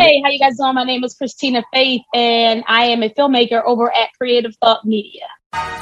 Hey, 0.00 0.22
how 0.24 0.30
you 0.30 0.38
guys 0.38 0.56
doing? 0.56 0.74
My 0.74 0.84
name 0.84 1.04
is 1.04 1.14
Christina 1.14 1.62
Faith, 1.74 2.00
and 2.14 2.64
I 2.66 2.84
am 2.86 3.02
a 3.02 3.10
filmmaker 3.10 3.62
over 3.64 3.94
at 3.94 4.08
Creative 4.16 4.54
Thought 4.56 4.86
Media. 4.86 5.26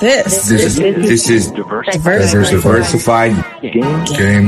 This, 0.01 0.49
This 0.49 0.51
is 0.51 0.77
this 0.77 1.31
is 1.31 1.51
Diversified. 1.53 2.51
diversified 2.51 3.45
game 3.63 4.05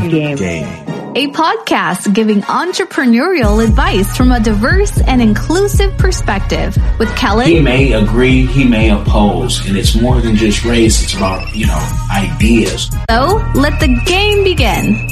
game 0.09 0.37
game. 0.37 0.67
a 1.15 1.29
podcast 1.29 2.13
giving 2.15 2.41
entrepreneurial 2.43 3.63
advice 3.63 4.17
from 4.17 4.33
a 4.33 4.41
diverse 4.41 5.01
and 5.03 5.23
inclusive 5.23 5.97
perspective 5.99 6.77
with 6.99 7.15
Kelly. 7.17 7.55
He 7.55 7.61
may 7.61 7.93
agree, 7.93 8.47
he 8.47 8.65
may 8.65 8.91
oppose, 8.91 9.65
and 9.69 9.77
it's 9.77 9.95
more 9.95 10.21
than 10.21 10.35
just 10.35 10.65
race. 10.65 11.01
It's 11.05 11.15
about 11.15 11.55
you 11.55 11.67
know 11.67 12.07
ideas. 12.13 12.91
so 13.09 13.37
let 13.55 13.79
the 13.79 14.01
game 14.07 14.43
begin. 14.43 15.07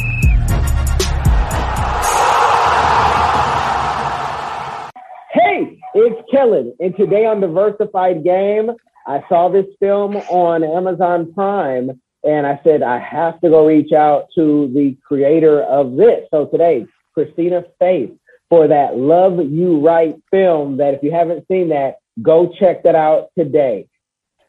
It's 6.07 6.31
killing. 6.31 6.75
and 6.81 6.97
today 6.97 7.27
on 7.27 7.41
Diversified 7.41 8.23
Game, 8.25 8.71
I 9.07 9.23
saw 9.29 9.49
this 9.49 9.67
film 9.81 10.17
on 10.17 10.63
Amazon 10.63 11.33
Prime, 11.33 12.01
and 12.25 12.47
I 12.47 12.61
said 12.63 12.83
I 12.83 12.99
have 12.99 13.41
to 13.41 13.49
go 13.49 13.67
reach 13.67 13.93
out 13.93 14.27
to 14.37 14.71
the 14.75 14.97
creator 15.07 15.63
of 15.63 15.97
this. 15.97 16.29
So 16.31 16.47
today, 16.47 16.87
Christina 17.15 17.65
Faith, 17.79 18.11
for 18.49 18.69
that 18.69 18.97
Love 18.97 19.39
You 19.51 19.81
Right 19.81 20.17
film. 20.31 20.77
That 20.77 20.95
if 20.95 21.03
you 21.03 21.11
haven't 21.11 21.47
seen 21.49 21.71
that, 21.71 21.97
go 22.23 22.53
check 22.59 22.83
that 22.85 22.95
out 22.95 23.29
today. 23.37 23.89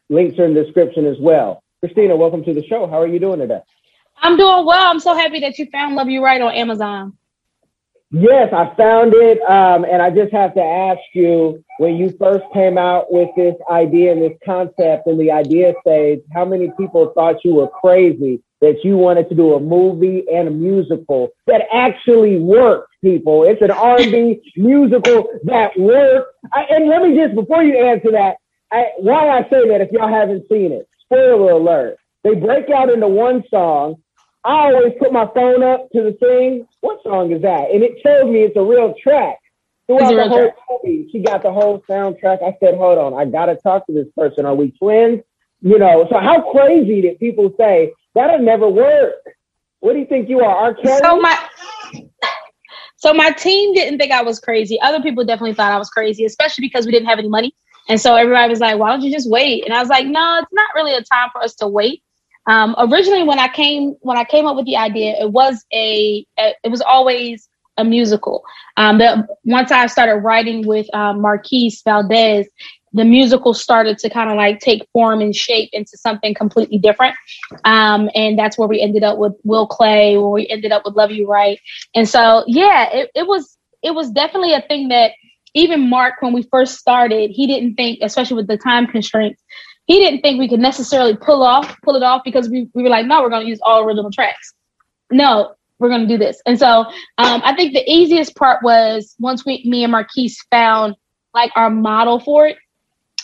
Links 0.08 0.38
are 0.38 0.44
in 0.44 0.54
the 0.54 0.64
description 0.64 1.06
as 1.06 1.16
well. 1.20 1.62
Christina, 1.80 2.16
welcome 2.16 2.44
to 2.44 2.54
the 2.54 2.64
show. 2.66 2.86
How 2.86 3.00
are 3.00 3.06
you 3.06 3.18
doing 3.18 3.40
today? 3.40 3.60
I'm 4.18 4.36
doing 4.36 4.66
well. 4.66 4.90
I'm 4.90 5.00
so 5.00 5.14
happy 5.14 5.40
that 5.40 5.58
you 5.58 5.66
found 5.72 5.96
Love 5.96 6.08
You 6.08 6.22
Right 6.22 6.40
on 6.40 6.52
Amazon. 6.52 7.16
Yes, 8.12 8.52
I 8.52 8.74
found 8.74 9.14
it. 9.14 9.40
Um, 9.42 9.84
and 9.84 10.02
I 10.02 10.10
just 10.10 10.32
have 10.32 10.54
to 10.54 10.62
ask 10.62 11.00
you 11.14 11.62
when 11.78 11.96
you 11.96 12.12
first 12.18 12.44
came 12.52 12.76
out 12.76 13.12
with 13.12 13.28
this 13.36 13.54
idea 13.70 14.12
and 14.12 14.20
this 14.20 14.36
concept 14.44 15.06
in 15.06 15.16
the 15.16 15.30
idea 15.30 15.74
stage, 15.80 16.20
how 16.34 16.44
many 16.44 16.72
people 16.76 17.12
thought 17.14 17.44
you 17.44 17.54
were 17.54 17.68
crazy 17.68 18.42
that 18.60 18.84
you 18.84 18.96
wanted 18.96 19.28
to 19.28 19.34
do 19.34 19.54
a 19.54 19.60
movie 19.60 20.24
and 20.30 20.48
a 20.48 20.50
musical 20.50 21.28
that 21.46 21.62
actually 21.72 22.36
worked, 22.36 22.88
people? 23.02 23.44
It's 23.44 23.62
an 23.62 23.70
R&B 23.70 24.40
musical 24.56 25.28
that 25.44 25.78
worked. 25.78 26.34
I, 26.52 26.64
and 26.70 26.88
let 26.88 27.02
me 27.02 27.16
just, 27.16 27.36
before 27.36 27.62
you 27.62 27.78
answer 27.78 28.10
that, 28.10 28.38
I, 28.72 28.86
why 28.98 29.28
I 29.28 29.42
say 29.44 29.68
that 29.68 29.80
if 29.80 29.92
y'all 29.92 30.08
haven't 30.08 30.48
seen 30.48 30.72
it, 30.72 30.88
spoiler 31.04 31.52
alert, 31.52 31.96
they 32.24 32.34
break 32.34 32.70
out 32.70 32.90
into 32.90 33.08
one 33.08 33.44
song 33.50 34.02
I 34.44 34.72
always 34.72 34.94
put 34.98 35.12
my 35.12 35.26
phone 35.34 35.62
up 35.62 35.90
to 35.92 36.02
the 36.02 36.12
thing. 36.12 36.66
What 36.80 37.02
song 37.02 37.32
is 37.32 37.42
that? 37.42 37.70
And 37.70 37.82
it 37.82 37.98
shows 38.04 38.24
me 38.30 38.42
it's 38.42 38.56
a 38.56 38.62
real 38.62 38.94
track. 39.02 39.38
Throughout 39.86 40.14
the 40.14 40.28
whole 40.28 40.38
track. 40.38 40.56
movie, 40.84 41.08
she 41.10 41.18
got 41.18 41.42
the 41.42 41.52
whole 41.52 41.82
soundtrack. 41.88 42.42
I 42.42 42.56
said, 42.60 42.76
hold 42.76 42.98
on, 42.98 43.14
I 43.14 43.24
gotta 43.24 43.56
talk 43.56 43.86
to 43.86 43.92
this 43.92 44.06
person. 44.16 44.46
Are 44.46 44.54
we 44.54 44.70
twins? 44.70 45.22
You 45.60 45.78
know, 45.78 46.06
so 46.10 46.18
how 46.18 46.52
crazy 46.52 47.02
did 47.02 47.18
people 47.18 47.52
say 47.58 47.92
that'll 48.14 48.38
never 48.38 48.68
work? 48.68 49.14
What 49.80 49.94
do 49.94 49.98
you 49.98 50.06
think 50.06 50.28
you 50.28 50.40
are, 50.40 50.54
R. 50.54 50.74
Kelly? 50.74 51.00
So 51.02 51.20
my 51.20 51.38
so 52.96 53.12
my 53.12 53.30
team 53.30 53.74
didn't 53.74 53.98
think 53.98 54.12
I 54.12 54.22
was 54.22 54.38
crazy. 54.38 54.80
Other 54.80 55.02
people 55.02 55.24
definitely 55.24 55.54
thought 55.54 55.72
I 55.72 55.78
was 55.78 55.90
crazy, 55.90 56.24
especially 56.24 56.62
because 56.62 56.86
we 56.86 56.92
didn't 56.92 57.08
have 57.08 57.18
any 57.18 57.28
money. 57.28 57.54
And 57.88 58.00
so 58.00 58.14
everybody 58.14 58.50
was 58.50 58.60
like, 58.60 58.78
"Why 58.78 58.90
don't 58.90 59.02
you 59.02 59.10
just 59.10 59.28
wait?" 59.28 59.64
And 59.64 59.74
I 59.74 59.80
was 59.80 59.88
like, 59.88 60.06
"No, 60.06 60.38
it's 60.42 60.52
not 60.52 60.68
really 60.74 60.94
a 60.94 61.02
time 61.02 61.30
for 61.32 61.42
us 61.42 61.54
to 61.56 61.66
wait." 61.66 62.02
Um, 62.48 62.74
originally, 62.78 63.22
when 63.22 63.38
I 63.38 63.48
came 63.48 63.96
when 64.00 64.16
I 64.16 64.24
came 64.24 64.46
up 64.46 64.56
with 64.56 64.66
the 64.66 64.76
idea, 64.76 65.14
it 65.20 65.30
was 65.30 65.64
a 65.72 66.26
it 66.36 66.70
was 66.70 66.80
always 66.80 67.48
a 67.76 67.84
musical. 67.84 68.44
Um, 68.76 68.98
the, 68.98 69.26
once 69.44 69.70
I 69.70 69.86
started 69.86 70.16
writing 70.16 70.66
with 70.66 70.92
um, 70.94 71.20
Marquise 71.20 71.82
Valdez, 71.82 72.48
the 72.92 73.04
musical 73.04 73.54
started 73.54 73.98
to 73.98 74.10
kind 74.10 74.30
of 74.30 74.36
like 74.36 74.60
take 74.60 74.86
form 74.92 75.20
and 75.20 75.34
shape 75.34 75.70
into 75.72 75.96
something 75.96 76.34
completely 76.34 76.78
different. 76.78 77.14
Um, 77.64 78.10
and 78.14 78.38
that's 78.38 78.58
where 78.58 78.68
we 78.68 78.80
ended 78.80 79.04
up 79.04 79.18
with 79.18 79.32
Will 79.44 79.66
Clay, 79.66 80.16
where 80.16 80.28
we 80.28 80.48
ended 80.48 80.72
up 80.72 80.82
with 80.84 80.96
Love 80.96 81.10
You 81.10 81.26
Right. 81.28 81.58
And 81.94 82.08
so, 82.08 82.44
yeah, 82.46 82.90
it, 82.92 83.10
it 83.14 83.26
was 83.26 83.56
it 83.82 83.94
was 83.94 84.10
definitely 84.10 84.52
a 84.52 84.60
thing 84.60 84.88
that 84.88 85.12
even 85.54 85.88
Mark, 85.88 86.14
when 86.20 86.32
we 86.32 86.42
first 86.50 86.78
started, 86.78 87.30
he 87.30 87.46
didn't 87.46 87.74
think, 87.74 88.00
especially 88.02 88.36
with 88.36 88.46
the 88.46 88.58
time 88.58 88.86
constraints, 88.86 89.42
he 89.90 89.98
didn't 89.98 90.20
think 90.20 90.38
we 90.38 90.48
could 90.48 90.60
necessarily 90.60 91.16
pull 91.16 91.42
off 91.42 91.76
pull 91.82 91.96
it 91.96 92.02
off 92.04 92.22
because 92.24 92.48
we, 92.48 92.68
we 92.74 92.84
were 92.84 92.88
like, 92.88 93.06
no, 93.06 93.22
we're 93.22 93.28
going 93.28 93.42
to 93.42 93.48
use 93.48 93.58
all 93.60 93.82
original 93.82 94.12
tracks. 94.12 94.54
No, 95.10 95.54
we're 95.80 95.88
going 95.88 96.02
to 96.02 96.06
do 96.06 96.16
this. 96.16 96.40
And 96.46 96.56
so, 96.56 96.84
um, 97.18 97.42
I 97.44 97.56
think 97.56 97.72
the 97.72 97.82
easiest 97.90 98.36
part 98.36 98.62
was 98.62 99.16
once 99.18 99.44
we, 99.44 99.64
me 99.64 99.82
and 99.82 99.90
Marquise 99.90 100.40
found 100.48 100.94
like 101.34 101.50
our 101.56 101.70
model 101.70 102.20
for 102.20 102.46
it. 102.46 102.56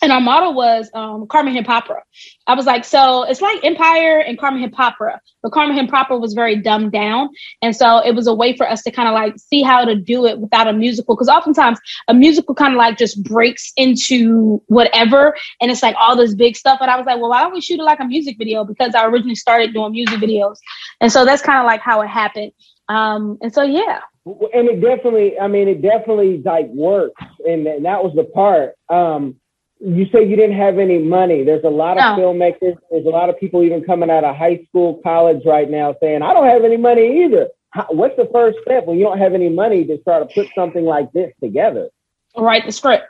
And 0.02 0.12
our 0.12 0.20
model 0.20 0.54
was 0.54 0.90
um, 0.94 1.26
Carmen 1.26 1.54
Hip. 1.54 1.66
I 1.68 2.54
was 2.54 2.66
like, 2.66 2.84
so 2.84 3.22
it's 3.24 3.40
like 3.40 3.64
Empire 3.64 4.18
and 4.18 4.38
Carmen 4.38 4.60
Hip 4.60 4.74
but 4.76 5.52
Carmen 5.52 5.76
Hip 5.76 5.90
was 6.10 6.34
very 6.34 6.56
dumbed 6.56 6.92
down. 6.92 7.30
And 7.62 7.74
so 7.74 7.98
it 8.04 8.14
was 8.14 8.26
a 8.26 8.34
way 8.34 8.56
for 8.56 8.68
us 8.68 8.82
to 8.82 8.90
kind 8.90 9.08
of 9.08 9.14
like 9.14 9.38
see 9.38 9.62
how 9.62 9.84
to 9.84 9.94
do 9.94 10.26
it 10.26 10.38
without 10.38 10.68
a 10.68 10.72
musical. 10.72 11.16
Because 11.16 11.28
oftentimes 11.28 11.78
a 12.08 12.14
musical 12.14 12.54
kind 12.54 12.74
of 12.74 12.78
like 12.78 12.98
just 12.98 13.22
breaks 13.22 13.72
into 13.76 14.62
whatever. 14.66 15.34
And 15.60 15.70
it's 15.70 15.82
like 15.82 15.96
all 15.98 16.16
this 16.16 16.34
big 16.34 16.56
stuff. 16.56 16.78
And 16.80 16.90
I 16.90 16.96
was 16.96 17.06
like, 17.06 17.20
well, 17.20 17.30
why 17.30 17.42
don't 17.42 17.52
we 17.52 17.60
shoot 17.60 17.80
it 17.80 17.84
like 17.84 18.00
a 18.00 18.04
music 18.04 18.36
video? 18.38 18.64
Because 18.64 18.94
I 18.94 19.06
originally 19.06 19.34
started 19.34 19.72
doing 19.72 19.92
music 19.92 20.20
videos. 20.20 20.56
And 21.00 21.10
so 21.10 21.24
that's 21.24 21.42
kind 21.42 21.58
of 21.58 21.64
like 21.64 21.80
how 21.80 22.00
it 22.02 22.08
happened. 22.08 22.52
Um, 22.88 23.38
and 23.40 23.52
so, 23.52 23.62
yeah. 23.62 24.00
and 24.26 24.68
it 24.68 24.80
definitely, 24.80 25.38
I 25.38 25.48
mean, 25.48 25.68
it 25.68 25.82
definitely 25.82 26.42
like 26.44 26.68
works, 26.68 27.22
and, 27.44 27.66
and 27.66 27.84
that 27.84 28.02
was 28.02 28.14
the 28.14 28.24
part. 28.24 28.74
Um, 28.88 29.36
you 29.78 30.06
say 30.06 30.26
you 30.26 30.36
didn't 30.36 30.56
have 30.56 30.78
any 30.78 30.98
money. 30.98 31.44
There's 31.44 31.64
a 31.64 31.68
lot 31.68 31.98
of 31.98 32.16
No. 32.16 32.22
filmmakers. 32.22 32.76
There's 32.90 33.04
a 33.06 33.10
lot 33.10 33.28
of 33.28 33.38
people 33.38 33.62
even 33.62 33.84
coming 33.84 34.10
out 34.10 34.24
of 34.24 34.34
high 34.34 34.64
school, 34.68 35.00
college 35.02 35.44
right 35.44 35.68
now 35.68 35.94
saying, 36.00 36.22
"I 36.22 36.32
don't 36.32 36.46
have 36.46 36.64
any 36.64 36.76
money 36.76 37.24
either." 37.24 37.48
How, 37.70 37.86
what's 37.90 38.16
the 38.16 38.28
first 38.32 38.58
step 38.62 38.86
when 38.86 38.98
you 38.98 39.04
don't 39.04 39.18
have 39.18 39.34
any 39.34 39.50
money 39.50 39.84
to 39.84 40.00
start 40.00 40.28
to 40.28 40.34
put 40.34 40.48
something 40.54 40.84
like 40.84 41.12
this 41.12 41.32
together? 41.42 41.90
write 42.38 42.66
the 42.66 42.72
script. 42.72 43.04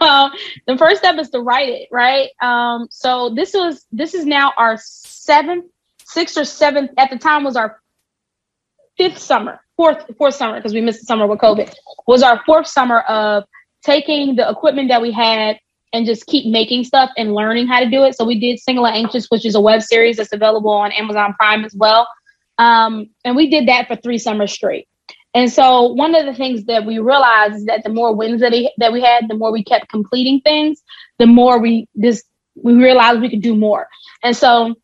um, 0.00 0.30
the 0.66 0.76
first 0.78 0.98
step 0.98 1.18
is 1.18 1.30
to 1.30 1.40
write 1.40 1.68
it, 1.68 1.88
right? 1.90 2.30
Um, 2.40 2.86
so 2.90 3.30
this 3.34 3.54
was 3.54 3.86
this 3.92 4.14
is 4.14 4.24
now 4.24 4.52
our 4.56 4.76
seventh, 4.78 5.66
sixth 6.04 6.36
or 6.36 6.44
seventh 6.44 6.90
at 6.96 7.10
the 7.10 7.18
time 7.18 7.44
was 7.44 7.56
our 7.56 7.80
fifth 8.96 9.18
summer, 9.18 9.60
fourth 9.76 10.04
fourth 10.18 10.34
summer 10.34 10.56
because 10.56 10.72
we 10.72 10.80
missed 10.80 11.00
the 11.00 11.06
summer 11.06 11.26
with 11.26 11.38
COVID. 11.38 11.72
Was 12.06 12.22
our 12.22 12.42
fourth 12.44 12.66
summer 12.66 13.00
of 13.00 13.44
taking 13.84 14.34
the 14.36 14.48
equipment 14.48 14.88
that 14.88 15.00
we 15.02 15.12
had 15.12 15.58
and 15.92 16.06
just 16.06 16.26
keep 16.26 16.50
making 16.50 16.84
stuff 16.84 17.10
and 17.16 17.34
learning 17.34 17.66
how 17.66 17.80
to 17.80 17.88
do 17.88 18.04
it. 18.04 18.16
So 18.16 18.24
we 18.24 18.38
did 18.38 18.58
Single 18.58 18.86
and 18.86 18.96
Anxious, 18.96 19.26
which 19.28 19.46
is 19.46 19.54
a 19.54 19.60
web 19.60 19.82
series 19.82 20.16
that's 20.16 20.32
available 20.32 20.70
on 20.70 20.92
Amazon 20.92 21.34
Prime 21.34 21.64
as 21.64 21.74
well. 21.74 22.08
Um, 22.58 23.10
and 23.24 23.36
we 23.36 23.48
did 23.50 23.68
that 23.68 23.86
for 23.86 23.96
three 23.96 24.18
summers 24.18 24.52
straight. 24.52 24.88
And 25.34 25.52
so 25.52 25.92
one 25.92 26.14
of 26.14 26.24
the 26.24 26.32
things 26.34 26.64
that 26.64 26.86
we 26.86 26.98
realized 26.98 27.56
is 27.56 27.64
that 27.66 27.84
the 27.84 27.90
more 27.90 28.14
wins 28.14 28.40
that, 28.40 28.52
he, 28.52 28.70
that 28.78 28.92
we 28.92 29.02
had, 29.02 29.28
the 29.28 29.34
more 29.34 29.52
we 29.52 29.62
kept 29.62 29.88
completing 29.88 30.40
things, 30.40 30.82
the 31.18 31.26
more 31.26 31.58
we 31.58 31.86
this 31.94 32.24
we 32.54 32.72
realized 32.72 33.20
we 33.20 33.28
could 33.28 33.42
do 33.42 33.54
more. 33.54 33.86
And 34.22 34.34
so 34.34 34.74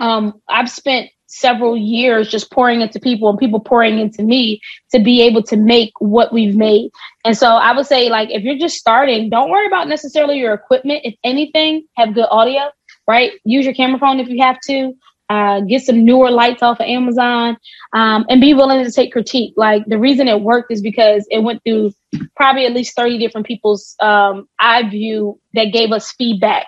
um, 0.00 0.40
I've 0.48 0.70
spent 0.70 1.10
several 1.34 1.76
years 1.76 2.30
just 2.30 2.50
pouring 2.50 2.80
into 2.80 3.00
people 3.00 3.28
and 3.28 3.38
people 3.38 3.60
pouring 3.60 3.98
into 3.98 4.22
me 4.22 4.60
to 4.92 4.98
be 4.98 5.22
able 5.22 5.42
to 5.42 5.56
make 5.56 5.92
what 5.98 6.32
we've 6.32 6.56
made. 6.56 6.90
And 7.24 7.36
so 7.36 7.48
I 7.48 7.74
would 7.74 7.86
say 7.86 8.08
like 8.08 8.30
if 8.30 8.42
you're 8.42 8.58
just 8.58 8.76
starting, 8.76 9.30
don't 9.30 9.50
worry 9.50 9.66
about 9.66 9.88
necessarily 9.88 10.38
your 10.38 10.54
equipment. 10.54 11.00
If 11.04 11.14
anything, 11.24 11.86
have 11.96 12.14
good 12.14 12.28
audio, 12.30 12.70
right? 13.08 13.32
Use 13.44 13.64
your 13.64 13.74
camera 13.74 13.98
phone 13.98 14.20
if 14.20 14.28
you 14.28 14.42
have 14.42 14.58
to. 14.68 14.94
Uh, 15.30 15.60
get 15.60 15.82
some 15.82 16.04
newer 16.04 16.30
lights 16.30 16.62
off 16.62 16.78
of 16.78 16.86
Amazon 16.86 17.56
um, 17.94 18.26
and 18.28 18.42
be 18.42 18.52
willing 18.52 18.84
to 18.84 18.92
take 18.92 19.10
critique. 19.10 19.54
Like 19.56 19.82
the 19.86 19.98
reason 19.98 20.28
it 20.28 20.42
worked 20.42 20.70
is 20.70 20.82
because 20.82 21.26
it 21.30 21.42
went 21.42 21.62
through 21.64 21.92
probably 22.36 22.66
at 22.66 22.74
least 22.74 22.94
30 22.94 23.18
different 23.18 23.46
people's 23.46 23.96
um, 24.00 24.46
eye 24.60 24.86
view 24.88 25.40
that 25.54 25.72
gave 25.72 25.92
us 25.92 26.12
feedback. 26.12 26.66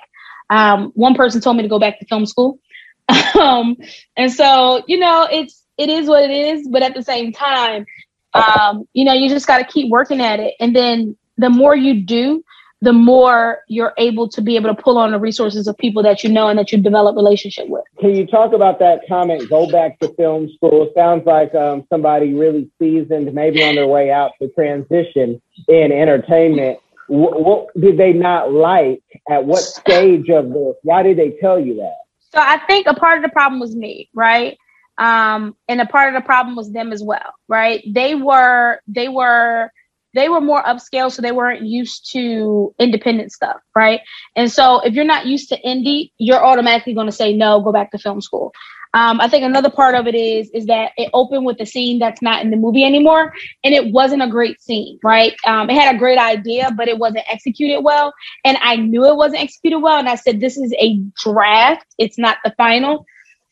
Um, 0.48 0.90
one 0.94 1.14
person 1.14 1.42
told 1.42 1.58
me 1.58 1.64
to 1.64 1.68
go 1.68 1.78
back 1.78 1.98
to 1.98 2.06
film 2.06 2.24
school. 2.24 2.58
um, 3.40 3.76
and 4.16 4.32
so, 4.32 4.82
you 4.86 4.98
know, 4.98 5.28
it's, 5.30 5.62
it 5.78 5.88
is 5.88 6.08
what 6.08 6.24
it 6.24 6.30
is. 6.30 6.68
But 6.68 6.82
at 6.82 6.94
the 6.94 7.02
same 7.02 7.32
time, 7.32 7.86
um, 8.34 8.86
you 8.92 9.04
know, 9.04 9.12
you 9.12 9.28
just 9.28 9.46
got 9.46 9.58
to 9.58 9.64
keep 9.64 9.90
working 9.90 10.20
at 10.20 10.40
it. 10.40 10.54
And 10.60 10.74
then 10.74 11.16
the 11.38 11.50
more 11.50 11.74
you 11.74 12.02
do, 12.02 12.42
the 12.82 12.92
more 12.92 13.60
you're 13.68 13.94
able 13.96 14.28
to 14.28 14.42
be 14.42 14.56
able 14.56 14.74
to 14.74 14.80
pull 14.80 14.98
on 14.98 15.10
the 15.10 15.18
resources 15.18 15.66
of 15.66 15.76
people 15.78 16.02
that 16.02 16.22
you 16.22 16.30
know 16.30 16.48
and 16.48 16.58
that 16.58 16.72
you 16.72 16.78
develop 16.78 17.16
relationship 17.16 17.68
with. 17.68 17.84
Can 17.98 18.14
you 18.14 18.26
talk 18.26 18.52
about 18.52 18.78
that 18.80 19.00
comment? 19.08 19.48
Go 19.48 19.70
back 19.70 19.98
to 20.00 20.12
film 20.14 20.50
school. 20.54 20.84
It 20.84 20.92
sounds 20.94 21.24
like 21.24 21.54
um, 21.54 21.84
somebody 21.88 22.34
really 22.34 22.70
seasoned, 22.78 23.32
maybe 23.32 23.64
on 23.64 23.76
their 23.76 23.86
way 23.86 24.10
out 24.10 24.32
to 24.42 24.48
transition 24.50 25.40
in 25.68 25.90
entertainment. 25.90 26.78
What, 27.08 27.40
what 27.40 27.80
did 27.80 27.96
they 27.96 28.12
not 28.12 28.52
like? 28.52 29.02
At 29.30 29.44
what 29.44 29.60
stage 29.62 30.28
of 30.28 30.50
this? 30.50 30.74
Why 30.82 31.02
did 31.02 31.16
they 31.16 31.36
tell 31.40 31.58
you 31.58 31.76
that? 31.76 31.96
So 32.36 32.42
I 32.42 32.58
think 32.66 32.86
a 32.86 32.92
part 32.92 33.16
of 33.16 33.22
the 33.22 33.30
problem 33.30 33.60
was 33.60 33.74
me, 33.74 34.10
right? 34.12 34.58
Um, 34.98 35.56
and 35.68 35.80
a 35.80 35.86
part 35.86 36.14
of 36.14 36.20
the 36.20 36.26
problem 36.26 36.54
was 36.54 36.70
them 36.70 36.92
as 36.92 37.02
well, 37.02 37.32
right? 37.48 37.82
They 37.90 38.14
were 38.14 38.80
they 38.86 39.08
were 39.08 39.70
they 40.14 40.28
were 40.28 40.42
more 40.42 40.62
upscale, 40.62 41.10
so 41.10 41.22
they 41.22 41.32
weren't 41.32 41.62
used 41.62 42.12
to 42.12 42.74
independent 42.78 43.32
stuff, 43.32 43.56
right? 43.74 44.00
And 44.36 44.52
so 44.52 44.80
if 44.80 44.92
you're 44.92 45.06
not 45.06 45.24
used 45.24 45.48
to 45.48 45.60
indie, 45.62 46.10
you're 46.18 46.44
automatically 46.44 46.92
going 46.92 47.06
to 47.06 47.12
say 47.12 47.34
no, 47.34 47.62
go 47.62 47.72
back 47.72 47.90
to 47.92 47.98
film 47.98 48.20
school. 48.20 48.52
Um, 48.94 49.20
I 49.20 49.28
think 49.28 49.44
another 49.44 49.70
part 49.70 49.94
of 49.94 50.06
it 50.06 50.14
is 50.14 50.50
is 50.50 50.66
that 50.66 50.92
it 50.96 51.10
opened 51.12 51.44
with 51.44 51.60
a 51.60 51.66
scene 51.66 51.98
that's 51.98 52.22
not 52.22 52.42
in 52.42 52.50
the 52.50 52.56
movie 52.56 52.84
anymore, 52.84 53.32
and 53.64 53.74
it 53.74 53.92
wasn't 53.92 54.22
a 54.22 54.28
great 54.28 54.60
scene, 54.60 54.98
right? 55.02 55.34
Um, 55.46 55.68
it 55.70 55.74
had 55.74 55.94
a 55.94 55.98
great 55.98 56.18
idea, 56.18 56.70
but 56.76 56.88
it 56.88 56.98
wasn't 56.98 57.24
executed 57.30 57.82
well, 57.82 58.12
and 58.44 58.58
I 58.60 58.76
knew 58.76 59.04
it 59.06 59.16
wasn't 59.16 59.42
executed 59.42 59.80
well, 59.80 59.98
and 59.98 60.08
I 60.08 60.14
said, 60.14 60.40
"This 60.40 60.56
is 60.56 60.74
a 60.78 60.98
draft; 61.22 61.86
it's 61.98 62.18
not 62.18 62.38
the 62.44 62.54
final." 62.56 63.04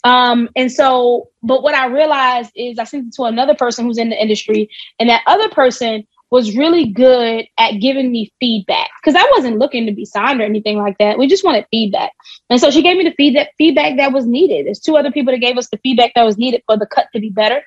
Um, 0.05 0.51
and 0.55 0.71
so, 0.71 1.31
but 1.43 1.63
what 1.63 1.75
I 1.75 1.87
realized 1.87 2.53
is 2.55 2.79
I 2.79 2.85
sent 2.85 3.09
it 3.09 3.15
to 3.15 3.25
another 3.25 3.55
person 3.55 3.87
who's 3.87 3.99
in 3.99 4.11
the 4.11 4.21
industry, 4.21 4.69
and 4.99 5.09
that 5.09 5.23
other 5.27 5.49
person 5.49 6.07
was 6.31 6.57
really 6.57 6.87
good 6.87 7.47
at 7.59 7.81
giving 7.81 8.11
me 8.11 8.33
feedback 8.41 8.91
because 9.01 9.15
I 9.15 9.29
wasn't 9.37 9.59
looking 9.59 9.87
to 9.87 9.93
be 9.93 10.05
signed 10.05 10.41
or 10.41 10.45
anything 10.45 10.79
like 10.79 10.99
that. 10.99 11.19
We 11.19 11.27
just 11.27 11.45
wanted 11.45 11.67
feedback. 11.71 12.13
And 12.51 12.61
so 12.61 12.71
she 12.71 12.83
gave 12.83 12.97
me 12.97 13.05
the 13.05 13.15
feedback 13.17 13.51
feedback 13.57 13.97
that 13.99 14.13
was 14.13 14.27
needed. 14.27 14.67
There's 14.67 14.81
two 14.81 14.97
other 14.97 15.13
people 15.13 15.33
that 15.33 15.39
gave 15.39 15.57
us 15.57 15.69
the 15.71 15.79
feedback 15.79 16.13
that 16.15 16.25
was 16.25 16.37
needed 16.37 16.63
for 16.67 16.77
the 16.77 16.87
cut 16.87 17.07
to 17.13 17.21
be 17.21 17.31
better. 17.31 17.63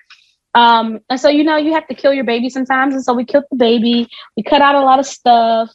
Um, 0.54 1.00
and 1.10 1.20
so 1.20 1.30
you 1.30 1.44
know 1.44 1.58
you 1.58 1.74
have 1.74 1.88
to 1.88 1.96
kill 1.96 2.14
your 2.14 2.24
baby 2.24 2.50
sometimes. 2.50 2.94
And 2.94 3.04
so 3.04 3.14
we 3.14 3.26
killed 3.26 3.46
the 3.52 3.58
baby. 3.58 4.08
We 4.36 4.44
cut 4.44 4.62
out 4.62 4.76
a 4.76 4.82
lot 4.82 5.00
of 5.00 5.06
stuff. 5.06 5.70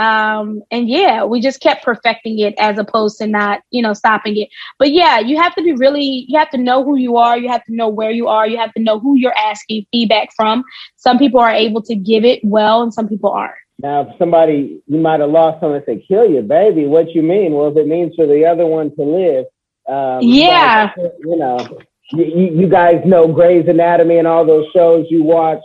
Um, 0.00 0.62
and 0.70 0.88
yeah, 0.88 1.24
we 1.24 1.42
just 1.42 1.60
kept 1.60 1.84
perfecting 1.84 2.38
it 2.38 2.54
as 2.58 2.78
opposed 2.78 3.18
to 3.18 3.26
not, 3.26 3.60
you 3.70 3.82
know, 3.82 3.92
stopping 3.92 4.38
it. 4.38 4.48
But 4.78 4.92
yeah, 4.92 5.18
you 5.18 5.36
have 5.36 5.54
to 5.56 5.62
be 5.62 5.74
really, 5.74 6.24
you 6.26 6.38
have 6.38 6.48
to 6.52 6.58
know 6.58 6.82
who 6.82 6.96
you 6.96 7.18
are. 7.18 7.36
You 7.36 7.50
have 7.50 7.64
to 7.66 7.74
know 7.74 7.88
where 7.90 8.10
you 8.10 8.26
are. 8.26 8.48
You 8.48 8.56
have 8.56 8.72
to 8.74 8.82
know 8.82 8.98
who 8.98 9.16
you're 9.16 9.36
asking 9.36 9.84
feedback 9.92 10.30
from. 10.34 10.64
Some 10.96 11.18
people 11.18 11.38
are 11.38 11.52
able 11.52 11.82
to 11.82 11.94
give 11.94 12.24
it 12.24 12.40
well 12.42 12.80
and 12.80 12.94
some 12.94 13.08
people 13.08 13.30
aren't. 13.30 13.52
Now, 13.82 14.00
if 14.08 14.18
somebody, 14.18 14.82
you 14.86 14.98
might 14.98 15.20
have 15.20 15.28
lost 15.28 15.60
someone 15.60 15.76
and 15.76 15.84
say, 15.84 16.02
kill 16.08 16.30
your 16.30 16.44
baby. 16.44 16.86
What 16.86 17.14
you 17.14 17.22
mean? 17.22 17.52
Well, 17.52 17.68
if 17.68 17.76
it 17.76 17.86
means 17.86 18.14
for 18.14 18.26
the 18.26 18.46
other 18.46 18.64
one 18.64 18.96
to 18.96 19.02
live. 19.02 19.44
Um, 19.86 20.20
yeah. 20.22 20.92
But, 20.96 21.16
you 21.20 21.36
know, 21.36 21.78
you, 22.12 22.24
you 22.24 22.68
guys 22.68 23.02
know 23.04 23.28
Grey's 23.28 23.68
Anatomy 23.68 24.16
and 24.16 24.26
all 24.26 24.46
those 24.46 24.66
shows 24.74 25.06
you 25.10 25.22
watch. 25.24 25.62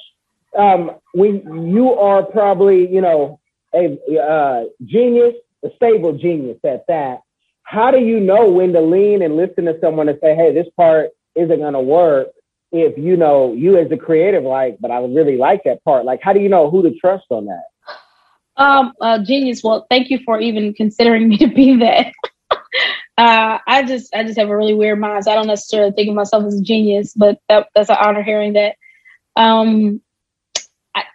Um, 0.57 0.91
we, 1.13 1.41
you 1.45 1.93
are 1.93 2.23
probably, 2.23 2.91
you 2.93 2.99
know, 2.99 3.39
a 3.75 4.19
uh, 4.19 4.63
genius, 4.85 5.35
a 5.63 5.69
stable 5.75 6.13
genius 6.17 6.57
at 6.63 6.85
that. 6.87 7.19
How 7.63 7.91
do 7.91 7.99
you 7.99 8.19
know 8.19 8.49
when 8.49 8.73
to 8.73 8.81
lean 8.81 9.21
and 9.21 9.35
listen 9.35 9.65
to 9.65 9.77
someone 9.81 10.07
and 10.07 10.19
say, 10.21 10.35
hey, 10.35 10.53
this 10.53 10.67
part 10.77 11.09
isn't 11.35 11.59
going 11.59 11.73
to 11.73 11.79
work? 11.79 12.27
If 12.71 12.97
you 12.97 13.17
know 13.17 13.53
you 13.53 13.77
as 13.77 13.91
a 13.91 13.97
creative, 13.97 14.43
like, 14.43 14.77
but 14.79 14.91
I 14.91 14.99
really 14.99 15.37
like 15.37 15.63
that 15.65 15.83
part. 15.83 16.05
Like, 16.05 16.19
how 16.21 16.33
do 16.33 16.39
you 16.39 16.49
know 16.49 16.69
who 16.69 16.83
to 16.83 16.93
trust 16.95 17.25
on 17.29 17.45
that? 17.45 17.63
Um, 18.57 18.93
uh, 19.01 19.19
genius. 19.19 19.63
Well, 19.63 19.85
thank 19.89 20.09
you 20.09 20.19
for 20.25 20.39
even 20.39 20.73
considering 20.73 21.29
me 21.29 21.37
to 21.37 21.47
be 21.47 21.77
that. 21.77 22.13
uh, 23.17 23.59
I 23.67 23.83
just, 23.83 24.13
I 24.13 24.23
just 24.23 24.37
have 24.37 24.49
a 24.49 24.57
really 24.57 24.73
weird 24.73 24.99
mind. 24.99 25.23
So 25.23 25.31
I 25.31 25.35
don't 25.35 25.47
necessarily 25.47 25.91
think 25.91 26.09
of 26.09 26.15
myself 26.15 26.45
as 26.45 26.59
a 26.59 26.63
genius, 26.63 27.13
but 27.13 27.39
that, 27.49 27.67
that's 27.73 27.89
an 27.89 27.97
honor 27.99 28.23
hearing 28.23 28.53
that. 28.53 28.75
Um, 29.35 30.01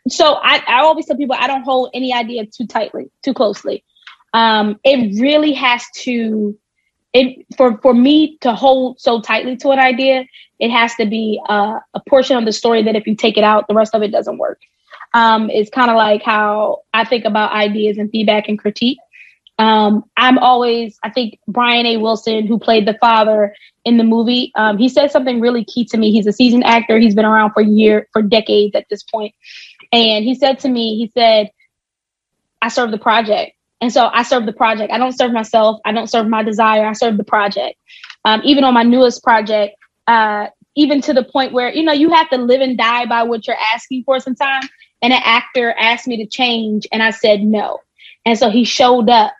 so 0.08 0.34
I, 0.34 0.62
I 0.66 0.80
always 0.80 1.06
tell 1.06 1.16
people 1.16 1.36
I 1.38 1.46
don't 1.46 1.62
hold 1.62 1.90
any 1.94 2.12
idea 2.12 2.46
too 2.46 2.66
tightly, 2.66 3.10
too 3.22 3.34
closely. 3.34 3.84
Um, 4.34 4.78
it 4.84 5.20
really 5.20 5.52
has 5.52 5.84
to, 6.02 6.56
it 7.12 7.46
for 7.56 7.78
for 7.78 7.92
me 7.92 8.38
to 8.42 8.54
hold 8.54 9.00
so 9.00 9.20
tightly 9.20 9.56
to 9.56 9.70
an 9.70 9.78
idea, 9.78 10.24
it 10.58 10.70
has 10.70 10.94
to 10.96 11.06
be 11.06 11.40
uh, 11.48 11.78
a 11.94 12.00
portion 12.08 12.36
of 12.36 12.44
the 12.44 12.52
story 12.52 12.82
that 12.84 12.94
if 12.94 13.06
you 13.06 13.16
take 13.16 13.36
it 13.36 13.44
out, 13.44 13.66
the 13.66 13.74
rest 13.74 13.94
of 13.94 14.02
it 14.02 14.12
doesn't 14.12 14.38
work. 14.38 14.60
Um, 15.12 15.50
it's 15.50 15.70
kind 15.70 15.90
of 15.90 15.96
like 15.96 16.22
how 16.22 16.82
I 16.94 17.04
think 17.04 17.24
about 17.24 17.52
ideas 17.52 17.98
and 17.98 18.10
feedback 18.10 18.48
and 18.48 18.58
critique. 18.58 18.98
Um, 19.58 20.04
I'm 20.16 20.38
always, 20.38 20.98
I 21.02 21.10
think 21.10 21.38
Brian 21.46 21.84
A. 21.84 21.98
Wilson, 21.98 22.46
who 22.46 22.58
played 22.58 22.86
the 22.86 22.96
father 22.98 23.54
in 23.84 23.98
the 23.98 24.04
movie, 24.04 24.52
um, 24.54 24.78
he 24.78 24.88
said 24.88 25.10
something 25.10 25.38
really 25.38 25.64
key 25.64 25.84
to 25.86 25.98
me. 25.98 26.12
He's 26.12 26.26
a 26.26 26.32
seasoned 26.32 26.64
actor. 26.64 26.98
He's 26.98 27.14
been 27.14 27.26
around 27.26 27.52
for 27.52 27.60
year, 27.60 28.08
for 28.12 28.22
decades 28.22 28.74
at 28.74 28.86
this 28.88 29.02
point. 29.02 29.34
And 29.92 30.24
he 30.24 30.34
said 30.34 30.60
to 30.60 30.68
me, 30.68 30.96
he 30.96 31.10
said, 31.12 31.50
I 32.62 32.68
serve 32.68 32.90
the 32.90 32.98
project. 32.98 33.52
And 33.80 33.92
so 33.92 34.06
I 34.12 34.22
serve 34.22 34.46
the 34.46 34.52
project. 34.52 34.92
I 34.92 34.98
don't 34.98 35.16
serve 35.16 35.32
myself. 35.32 35.80
I 35.84 35.92
don't 35.92 36.08
serve 36.08 36.28
my 36.28 36.42
desire. 36.42 36.86
I 36.86 36.92
serve 36.92 37.16
the 37.16 37.24
project. 37.24 37.76
Um, 38.24 38.42
even 38.44 38.64
on 38.64 38.74
my 38.74 38.82
newest 38.82 39.22
project, 39.22 39.74
uh, 40.06 40.48
even 40.76 41.00
to 41.02 41.14
the 41.14 41.24
point 41.24 41.52
where, 41.52 41.72
you 41.72 41.82
know, 41.82 41.92
you 41.92 42.10
have 42.10 42.28
to 42.30 42.36
live 42.36 42.60
and 42.60 42.76
die 42.76 43.06
by 43.06 43.22
what 43.22 43.46
you're 43.46 43.56
asking 43.72 44.04
for 44.04 44.20
sometimes. 44.20 44.68
And 45.02 45.12
an 45.12 45.22
actor 45.24 45.72
asked 45.78 46.06
me 46.06 46.18
to 46.18 46.26
change, 46.26 46.86
and 46.92 47.02
I 47.02 47.10
said 47.10 47.42
no. 47.42 47.80
And 48.26 48.38
so 48.38 48.50
he 48.50 48.64
showed 48.64 49.08
up 49.08 49.32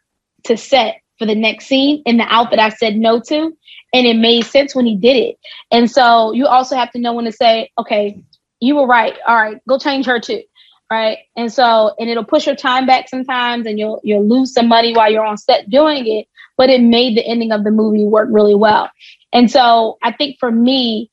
to 0.44 0.56
set 0.56 1.02
for 1.18 1.26
the 1.26 1.34
next 1.34 1.66
scene 1.66 2.02
in 2.06 2.16
the 2.16 2.24
outfit 2.24 2.58
I 2.58 2.70
said 2.70 2.96
no 2.96 3.20
to. 3.20 3.54
And 3.92 4.06
it 4.06 4.16
made 4.16 4.46
sense 4.46 4.74
when 4.74 4.86
he 4.86 4.96
did 4.96 5.16
it. 5.16 5.38
And 5.70 5.90
so 5.90 6.32
you 6.32 6.46
also 6.46 6.76
have 6.76 6.90
to 6.92 6.98
know 6.98 7.12
when 7.12 7.26
to 7.26 7.32
say, 7.32 7.70
okay, 7.76 8.22
you 8.60 8.76
were 8.76 8.86
right. 8.86 9.16
All 9.26 9.36
right, 9.36 9.60
go 9.68 9.78
change 9.78 10.06
her 10.06 10.20
too. 10.20 10.42
Right. 10.90 11.18
And 11.36 11.52
so, 11.52 11.94
and 12.00 12.10
it'll 12.10 12.24
push 12.24 12.46
your 12.46 12.56
time 12.56 12.84
back 12.84 13.08
sometimes 13.08 13.64
and 13.64 13.78
you'll, 13.78 14.00
you'll 14.02 14.26
lose 14.26 14.52
some 14.52 14.66
money 14.66 14.92
while 14.92 15.10
you're 15.10 15.24
on 15.24 15.38
set 15.38 15.70
doing 15.70 16.04
it, 16.06 16.26
but 16.56 16.68
it 16.68 16.80
made 16.80 17.16
the 17.16 17.24
ending 17.24 17.52
of 17.52 17.62
the 17.62 17.70
movie 17.70 18.04
work 18.04 18.28
really 18.32 18.56
well. 18.56 18.90
And 19.32 19.48
so 19.48 19.98
I 20.02 20.10
think 20.10 20.38
for 20.40 20.50
me, 20.50 21.08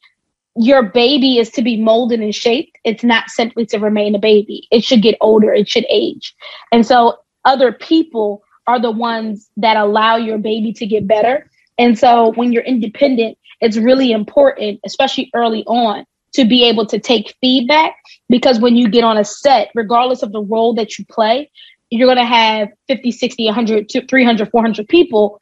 your 0.55 0.81
baby 0.81 1.37
is 1.37 1.51
to 1.51 1.61
be 1.61 1.79
molded 1.79 2.19
and 2.19 2.33
shaped. 2.33 2.77
It's 2.83 3.03
not 3.03 3.29
simply 3.29 3.67
to 3.67 3.77
remain 3.77 4.15
a 4.15 4.19
baby. 4.19 4.67
It 4.71 4.83
should 4.83 5.03
get 5.03 5.15
older. 5.21 5.53
It 5.53 5.69
should 5.69 5.85
age. 5.89 6.35
And 6.71 6.83
so 6.83 7.19
other 7.45 7.71
people 7.71 8.41
are 8.65 8.81
the 8.81 8.91
ones 8.91 9.49
that 9.57 9.77
allow 9.77 10.15
your 10.15 10.39
baby 10.39 10.73
to 10.73 10.87
get 10.87 11.07
better. 11.07 11.51
And 11.77 11.97
so 11.97 12.31
when 12.33 12.51
you're 12.51 12.63
independent, 12.63 13.37
it's 13.61 13.77
really 13.77 14.11
important, 14.11 14.79
especially 14.83 15.29
early 15.35 15.63
on, 15.65 16.05
to 16.37 16.45
be 16.45 16.63
able 16.63 16.85
to 16.85 16.99
take 16.99 17.35
feedback 17.41 17.95
because 18.29 18.59
when 18.59 18.77
you 18.77 18.87
get 18.87 19.03
on 19.03 19.17
a 19.17 19.25
set, 19.25 19.69
regardless 19.73 20.21
of 20.21 20.31
the 20.31 20.41
role 20.41 20.73
that 20.75 20.97
you 20.97 21.05
play, 21.05 21.49
you're 21.89 22.07
going 22.07 22.17
to 22.17 22.25
have 22.25 22.69
50, 22.87 23.11
60, 23.11 23.45
100, 23.45 23.91
300, 24.07 24.51
400 24.51 24.87
people 24.87 25.39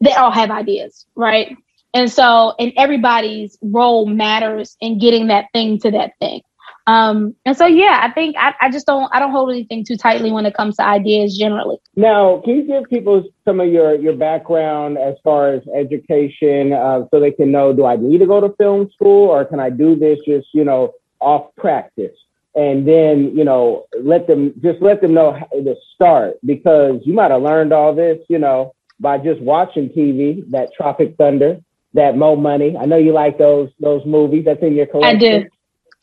that 0.00 0.18
all 0.18 0.30
have 0.30 0.50
ideas, 0.50 1.06
right? 1.14 1.56
And 1.94 2.10
so, 2.10 2.54
and 2.58 2.72
everybody's 2.78 3.58
role 3.60 4.06
matters 4.06 4.76
in 4.80 4.98
getting 4.98 5.26
that 5.26 5.46
thing 5.52 5.78
to 5.80 5.90
that 5.90 6.12
thing. 6.20 6.40
Um, 6.86 7.34
and 7.44 7.56
so, 7.56 7.66
yeah, 7.66 8.00
I 8.02 8.10
think 8.12 8.36
I, 8.36 8.54
I 8.60 8.70
just 8.70 8.86
don't 8.86 9.08
I 9.12 9.18
don't 9.18 9.30
hold 9.30 9.50
anything 9.50 9.84
too 9.84 9.96
tightly 9.96 10.32
when 10.32 10.46
it 10.46 10.54
comes 10.54 10.76
to 10.76 10.84
ideas 10.84 11.36
generally. 11.36 11.78
Now, 11.94 12.40
can 12.44 12.56
you 12.56 12.62
give 12.66 12.84
people 12.90 13.24
some 13.44 13.60
of 13.60 13.68
your 13.68 13.94
your 13.94 14.16
background 14.16 14.98
as 14.98 15.14
far 15.22 15.52
as 15.52 15.62
education, 15.74 16.72
uh, 16.72 17.06
so 17.10 17.20
they 17.20 17.30
can 17.30 17.52
know 17.52 17.72
do 17.72 17.86
I 17.86 17.96
need 17.96 18.18
to 18.18 18.26
go 18.26 18.40
to 18.40 18.54
film 18.56 18.90
school 18.94 19.28
or 19.28 19.44
can 19.44 19.60
I 19.60 19.70
do 19.70 19.94
this 19.94 20.18
just 20.26 20.48
you 20.52 20.64
know 20.64 20.94
off 21.20 21.54
practice? 21.56 22.16
And 22.54 22.86
then 22.86 23.36
you 23.36 23.44
know 23.44 23.86
let 24.00 24.26
them 24.26 24.52
just 24.62 24.82
let 24.82 25.00
them 25.00 25.14
know 25.14 25.38
the 25.52 25.76
start 25.94 26.34
because 26.44 27.00
you 27.04 27.14
might 27.14 27.30
have 27.30 27.42
learned 27.42 27.72
all 27.72 27.94
this 27.94 28.18
you 28.28 28.38
know 28.38 28.74
by 29.02 29.18
just 29.18 29.40
watching 29.40 29.88
TV, 29.88 30.48
that 30.50 30.72
Tropic 30.74 31.16
Thunder, 31.16 31.58
that 31.94 32.16
Mo 32.16 32.36
Money. 32.36 32.76
I 32.76 32.86
know 32.86 32.96
you 32.96 33.12
like 33.12 33.36
those 33.36 33.70
those 33.80 34.04
movies. 34.06 34.44
That's 34.46 34.62
in 34.62 34.74
your 34.74 34.86
collection. 34.86 35.16
I 35.16 35.40
do. 35.40 35.48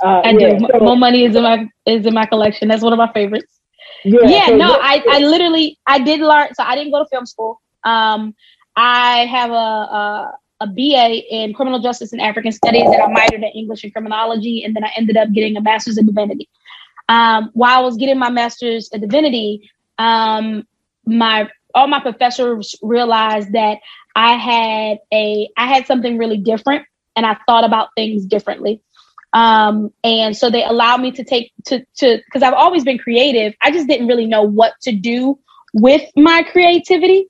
Uh, 0.03 0.21
I 0.23 0.31
yeah, 0.31 0.57
do. 0.57 0.67
So, 0.71 0.79
Mo 0.79 0.95
Money 0.95 1.25
is 1.25 1.35
in 1.35 1.43
my 1.43 1.67
is 1.85 2.05
in 2.05 2.13
my 2.13 2.25
collection. 2.25 2.67
That's 2.67 2.83
one 2.83 2.93
of 2.93 2.97
my 2.97 3.11
favorites. 3.13 3.59
Yeah, 4.03 4.19
yeah 4.23 4.45
so 4.47 4.55
no, 4.55 4.73
I, 4.81 5.03
I 5.09 5.19
literally 5.19 5.77
I 5.87 5.99
did 5.99 6.21
learn. 6.21 6.53
So 6.53 6.63
I 6.63 6.75
didn't 6.75 6.91
go 6.91 6.99
to 6.99 7.09
film 7.09 7.25
school. 7.25 7.61
Um, 7.83 8.33
I 8.75 9.25
have 9.25 9.51
a, 9.51 9.53
a 9.53 10.37
a 10.61 10.67
BA 10.67 11.23
in 11.33 11.53
criminal 11.53 11.79
justice 11.79 12.11
and 12.11 12.21
African 12.21 12.51
studies, 12.51 12.83
and 12.85 13.01
I 13.01 13.07
minored 13.07 13.35
in 13.35 13.43
English 13.55 13.83
and 13.83 13.93
criminology, 13.93 14.63
and 14.63 14.75
then 14.75 14.83
I 14.83 14.91
ended 14.95 15.17
up 15.17 15.31
getting 15.31 15.55
a 15.57 15.61
master's 15.61 15.97
in 15.97 16.05
divinity. 16.05 16.49
Um, 17.07 17.49
while 17.53 17.79
I 17.79 17.81
was 17.81 17.97
getting 17.97 18.19
my 18.19 18.29
master's 18.29 18.89
in 18.89 19.01
divinity, 19.01 19.69
um, 19.97 20.67
my 21.05 21.49
all 21.73 21.87
my 21.87 21.99
professors 21.99 22.75
realized 22.81 23.53
that 23.53 23.79
I 24.15 24.33
had 24.33 24.99
a 25.13 25.49
I 25.57 25.67
had 25.67 25.85
something 25.87 26.17
really 26.17 26.37
different, 26.37 26.85
and 27.15 27.25
I 27.25 27.37
thought 27.47 27.63
about 27.63 27.89
things 27.95 28.25
differently. 28.25 28.81
Um, 29.33 29.93
and 30.03 30.35
so 30.35 30.49
they 30.49 30.63
allowed 30.63 31.01
me 31.01 31.11
to 31.11 31.23
take 31.23 31.51
to 31.65 31.85
to 31.97 32.19
because 32.25 32.41
I've 32.41 32.53
always 32.53 32.83
been 32.83 32.97
creative. 32.97 33.53
I 33.61 33.71
just 33.71 33.87
didn't 33.87 34.07
really 34.07 34.25
know 34.25 34.41
what 34.41 34.73
to 34.81 34.91
do 34.91 35.37
with 35.73 36.01
my 36.15 36.43
creativity. 36.43 37.27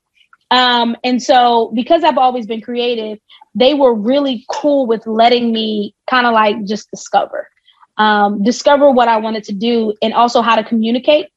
Um, 0.51 0.95
and 1.03 1.21
so 1.21 1.71
because 1.75 2.03
I've 2.03 2.17
always 2.17 2.47
been 2.47 2.61
creative, 2.61 3.19
they 3.53 3.73
were 3.73 3.93
really 3.93 4.45
cool 4.49 4.87
with 4.87 5.05
letting 5.05 5.51
me 5.51 5.93
kind 6.09 6.25
of 6.25 6.33
like 6.33 6.63
just 6.65 6.89
discover, 6.89 7.49
um, 7.97 8.41
discover 8.43 8.89
what 8.89 9.07
I 9.07 9.17
wanted 9.17 9.43
to 9.45 9.53
do 9.53 9.93
and 10.01 10.13
also 10.13 10.41
how 10.41 10.55
to 10.55 10.63
communicate. 10.63 11.27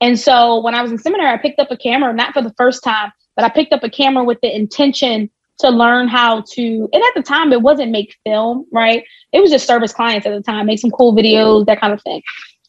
And 0.00 0.18
so 0.18 0.62
when 0.62 0.74
I 0.74 0.82
was 0.82 0.92
in 0.92 0.98
seminary, 0.98 1.30
I 1.30 1.38
picked 1.38 1.58
up 1.58 1.70
a 1.70 1.76
camera, 1.76 2.12
not 2.12 2.32
for 2.32 2.42
the 2.42 2.54
first 2.56 2.82
time, 2.82 3.12
but 3.36 3.44
I 3.44 3.48
picked 3.48 3.72
up 3.72 3.82
a 3.82 3.90
camera 3.90 4.24
with 4.24 4.40
the 4.40 4.54
intention 4.54 5.30
to 5.58 5.70
learn 5.70 6.08
how 6.08 6.42
to 6.50 6.88
and 6.92 7.02
at 7.02 7.14
the 7.14 7.22
time 7.22 7.52
it 7.52 7.62
wasn't 7.62 7.90
make 7.90 8.16
film 8.24 8.66
right 8.72 9.04
it 9.32 9.40
was 9.40 9.50
just 9.50 9.66
service 9.66 9.92
clients 9.92 10.26
at 10.26 10.34
the 10.34 10.42
time 10.42 10.66
make 10.66 10.78
some 10.78 10.90
cool 10.90 11.14
videos 11.14 11.64
that 11.66 11.80
kind 11.80 11.92
of 11.92 12.02
thing 12.02 12.22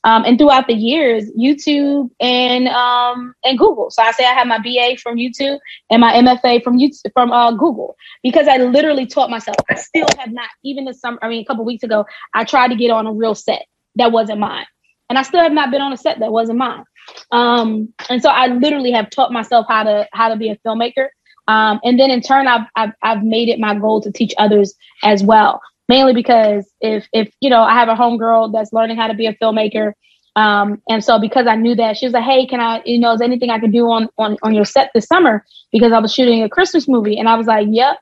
Um, 0.06 0.24
and 0.24 0.38
throughout 0.38 0.68
the 0.68 0.76
years, 0.76 1.32
YouTube 1.32 2.12
and 2.20 2.68
um, 2.68 3.34
and 3.44 3.58
Google. 3.58 3.90
So 3.90 4.04
I 4.04 4.12
say 4.12 4.24
I 4.24 4.34
have 4.34 4.46
my 4.46 4.60
BA 4.60 4.98
from 5.02 5.18
YouTube 5.18 5.58
and 5.90 6.00
my 6.00 6.14
MFA 6.14 6.64
from 6.64 6.78
YouTube, 6.78 7.12
from 7.12 7.32
uh, 7.32 7.52
Google 7.54 7.96
because 8.22 8.48
I 8.48 8.58
literally 8.58 9.08
taught 9.08 9.32
myself. 9.32 9.58
I 9.68 9.74
still 9.74 10.08
have 10.20 10.32
not, 10.32 10.48
even 10.64 10.86
this 10.86 11.02
summer. 11.02 11.18
I 11.24 11.28
mean, 11.28 11.42
a 11.42 11.46
couple 11.46 11.66
weeks 11.66 11.84
ago, 11.84 12.06
I 12.36 12.44
tried 12.44 12.68
to 12.68 12.76
get 12.76 12.92
on 12.92 13.08
a 13.08 13.12
real 13.12 13.34
set 13.34 13.66
that 13.96 14.12
wasn't 14.12 14.40
mine, 14.40 14.68
and 15.10 15.18
I 15.18 15.24
still 15.24 15.42
have 15.42 15.54
not 15.54 15.72
been 15.72 15.82
on 15.82 15.92
a 15.92 15.98
set 15.98 16.20
that 16.20 16.32
wasn't 16.32 16.60
mine. 16.60 16.84
Um, 17.32 17.92
and 18.08 18.22
so 18.22 18.30
I 18.30 18.46
literally 18.46 18.92
have 18.92 19.10
taught 19.10 19.32
myself 19.32 19.66
how 19.68 19.82
to 19.86 20.08
how 20.14 20.30
to 20.30 20.36
be 20.36 20.50
a 20.50 20.58
filmmaker. 20.58 21.08
Um, 21.48 21.80
and 21.84 22.00
then 22.00 22.10
in 22.10 22.22
turn, 22.22 22.48
I've, 22.48 22.68
I've 22.76 22.94
I've 23.02 23.24
made 23.24 23.50
it 23.50 23.60
my 23.60 23.78
goal 23.78 24.02
to 24.02 24.12
teach 24.12 24.34
others 24.38 24.74
as 25.04 25.24
well 25.24 25.62
mainly 25.88 26.14
because 26.14 26.72
if 26.82 27.08
if 27.14 27.32
you 27.40 27.50
know 27.50 27.62
I 27.62 27.74
have 27.74 27.90
a 27.90 27.96
homegirl 27.96 28.54
that's 28.54 28.74
learning 28.74 28.98
how 28.98 29.08
to 29.08 29.14
be 29.14 29.28
a 29.28 29.34
filmmaker, 29.34 29.94
um, 30.36 30.82
and 30.90 31.04
so 31.04 31.20
because 31.20 31.48
I 31.48 31.56
knew 31.56 31.76
that 31.76 31.98
she 31.98 32.06
was 32.06 32.14
like, 32.14 32.24
hey, 32.24 32.46
can 32.46 32.60
I 32.60 32.82
you 32.86 33.00
know 33.00 33.14
is 33.14 33.22
anything 33.22 33.50
I 33.50 33.60
can 33.60 33.72
do 33.72 33.90
on 33.90 34.10
on 34.18 34.38
on 34.44 34.54
your 34.54 34.66
set 34.66 34.92
this 34.94 35.06
summer? 35.06 35.46
Because 35.72 35.92
I 35.92 36.00
was 36.00 36.14
shooting 36.14 36.44
a 36.44 36.50
Christmas 36.50 36.88
movie, 36.88 37.18
and 37.18 37.30
I 37.30 37.36
was 37.36 37.48
like, 37.48 37.68
yep, 37.70 37.98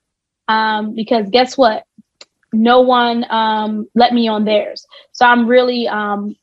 um, 0.47 0.95
because 0.95 1.29
guess 1.29 1.57
what, 1.57 1.85
no 2.51 2.81
one 2.81 3.25
um, 3.29 3.87
let 3.95 4.13
me 4.13 4.27
on 4.27 4.45
theirs, 4.45 4.85
so 5.11 5.25
I'm 5.25 5.47
really 5.47 5.87
um, 5.87 6.35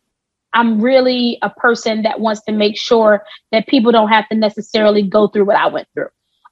I'm 0.53 0.81
really 0.81 1.39
a 1.43 1.51
person 1.51 2.03
that 2.03 2.21
wants 2.21 2.43
to 2.43 2.53
make 2.53 2.77
sure 2.77 3.23
that 3.53 3.67
people 3.69 3.93
don't 3.93 4.09
have 4.09 4.29
to 4.29 4.37
necessarily 4.37 5.03
go 5.03 5.29
through 5.29 5.45
what 5.45 5.57
I 5.57 5.69
went 5.69 5.89
through 5.95 6.09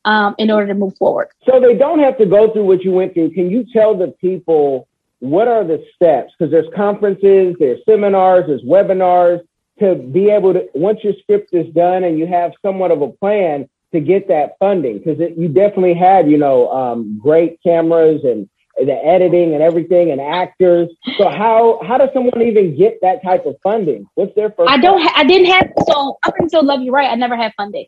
um, 0.09 0.35
in 0.39 0.51
order 0.51 0.67
to 0.73 0.75
move 0.75 0.97
forward. 0.97 1.29
So 1.49 1.61
they 1.61 1.75
don't 1.85 2.01
have 2.07 2.17
to 2.19 2.27
go 2.27 2.51
through 2.51 2.65
what 2.65 2.83
you 2.83 2.93
went 2.93 3.13
through. 3.15 3.31
Can 3.39 3.51
you 3.51 3.65
tell 3.77 3.93
the 3.97 4.09
people 4.27 4.89
what 5.21 5.49
are 5.49 5.65
the 5.65 5.85
steps? 5.95 6.33
Because 6.33 6.51
there's 6.51 6.73
conferences, 6.75 7.57
there's 7.59 7.81
seminars, 7.85 8.45
there's 8.47 8.63
webinars 8.63 9.41
to 9.81 9.95
be 9.97 10.31
able 10.31 10.55
to, 10.55 10.67
once 10.75 11.01
your 11.05 11.13
script 11.23 11.51
is 11.53 11.69
done 11.75 12.05
and 12.05 12.19
you 12.19 12.27
have 12.27 12.53
somewhat 12.65 12.91
of 12.91 13.03
a 13.03 13.11
plan 13.23 13.69
to 13.93 14.01
get 14.01 14.29
that 14.29 14.49
funding, 14.59 14.99
because 14.99 15.19
you 15.37 15.49
definitely 15.49 15.95
had, 15.95 16.31
you 16.31 16.39
know, 16.39 16.71
um, 16.71 17.19
great 17.23 17.59
cameras 17.63 18.21
and 18.25 18.49
the 18.79 18.99
editing 19.15 19.55
and 19.55 19.63
everything 19.63 20.11
and 20.13 20.21
actors. 20.21 20.89
So 21.19 21.29
how 21.29 21.81
how 21.89 21.97
does 21.99 22.11
someone 22.13 22.41
even 22.43 22.77
get 22.77 22.99
that 23.03 23.23
type 23.23 23.45
of 23.47 23.57
funding? 23.63 24.07
What's 24.15 24.35
their 24.37 24.51
first? 24.51 24.71
I 24.71 24.79
don't. 24.79 25.01
Ha- 25.01 25.17
I 25.17 25.25
didn't 25.25 25.51
have. 25.55 25.67
So 25.89 26.19
up 26.23 26.35
until 26.39 26.63
Love 26.65 26.83
You 26.83 26.93
Right, 26.93 27.11
I 27.11 27.15
never 27.15 27.37
had 27.37 27.53
funding. 27.57 27.87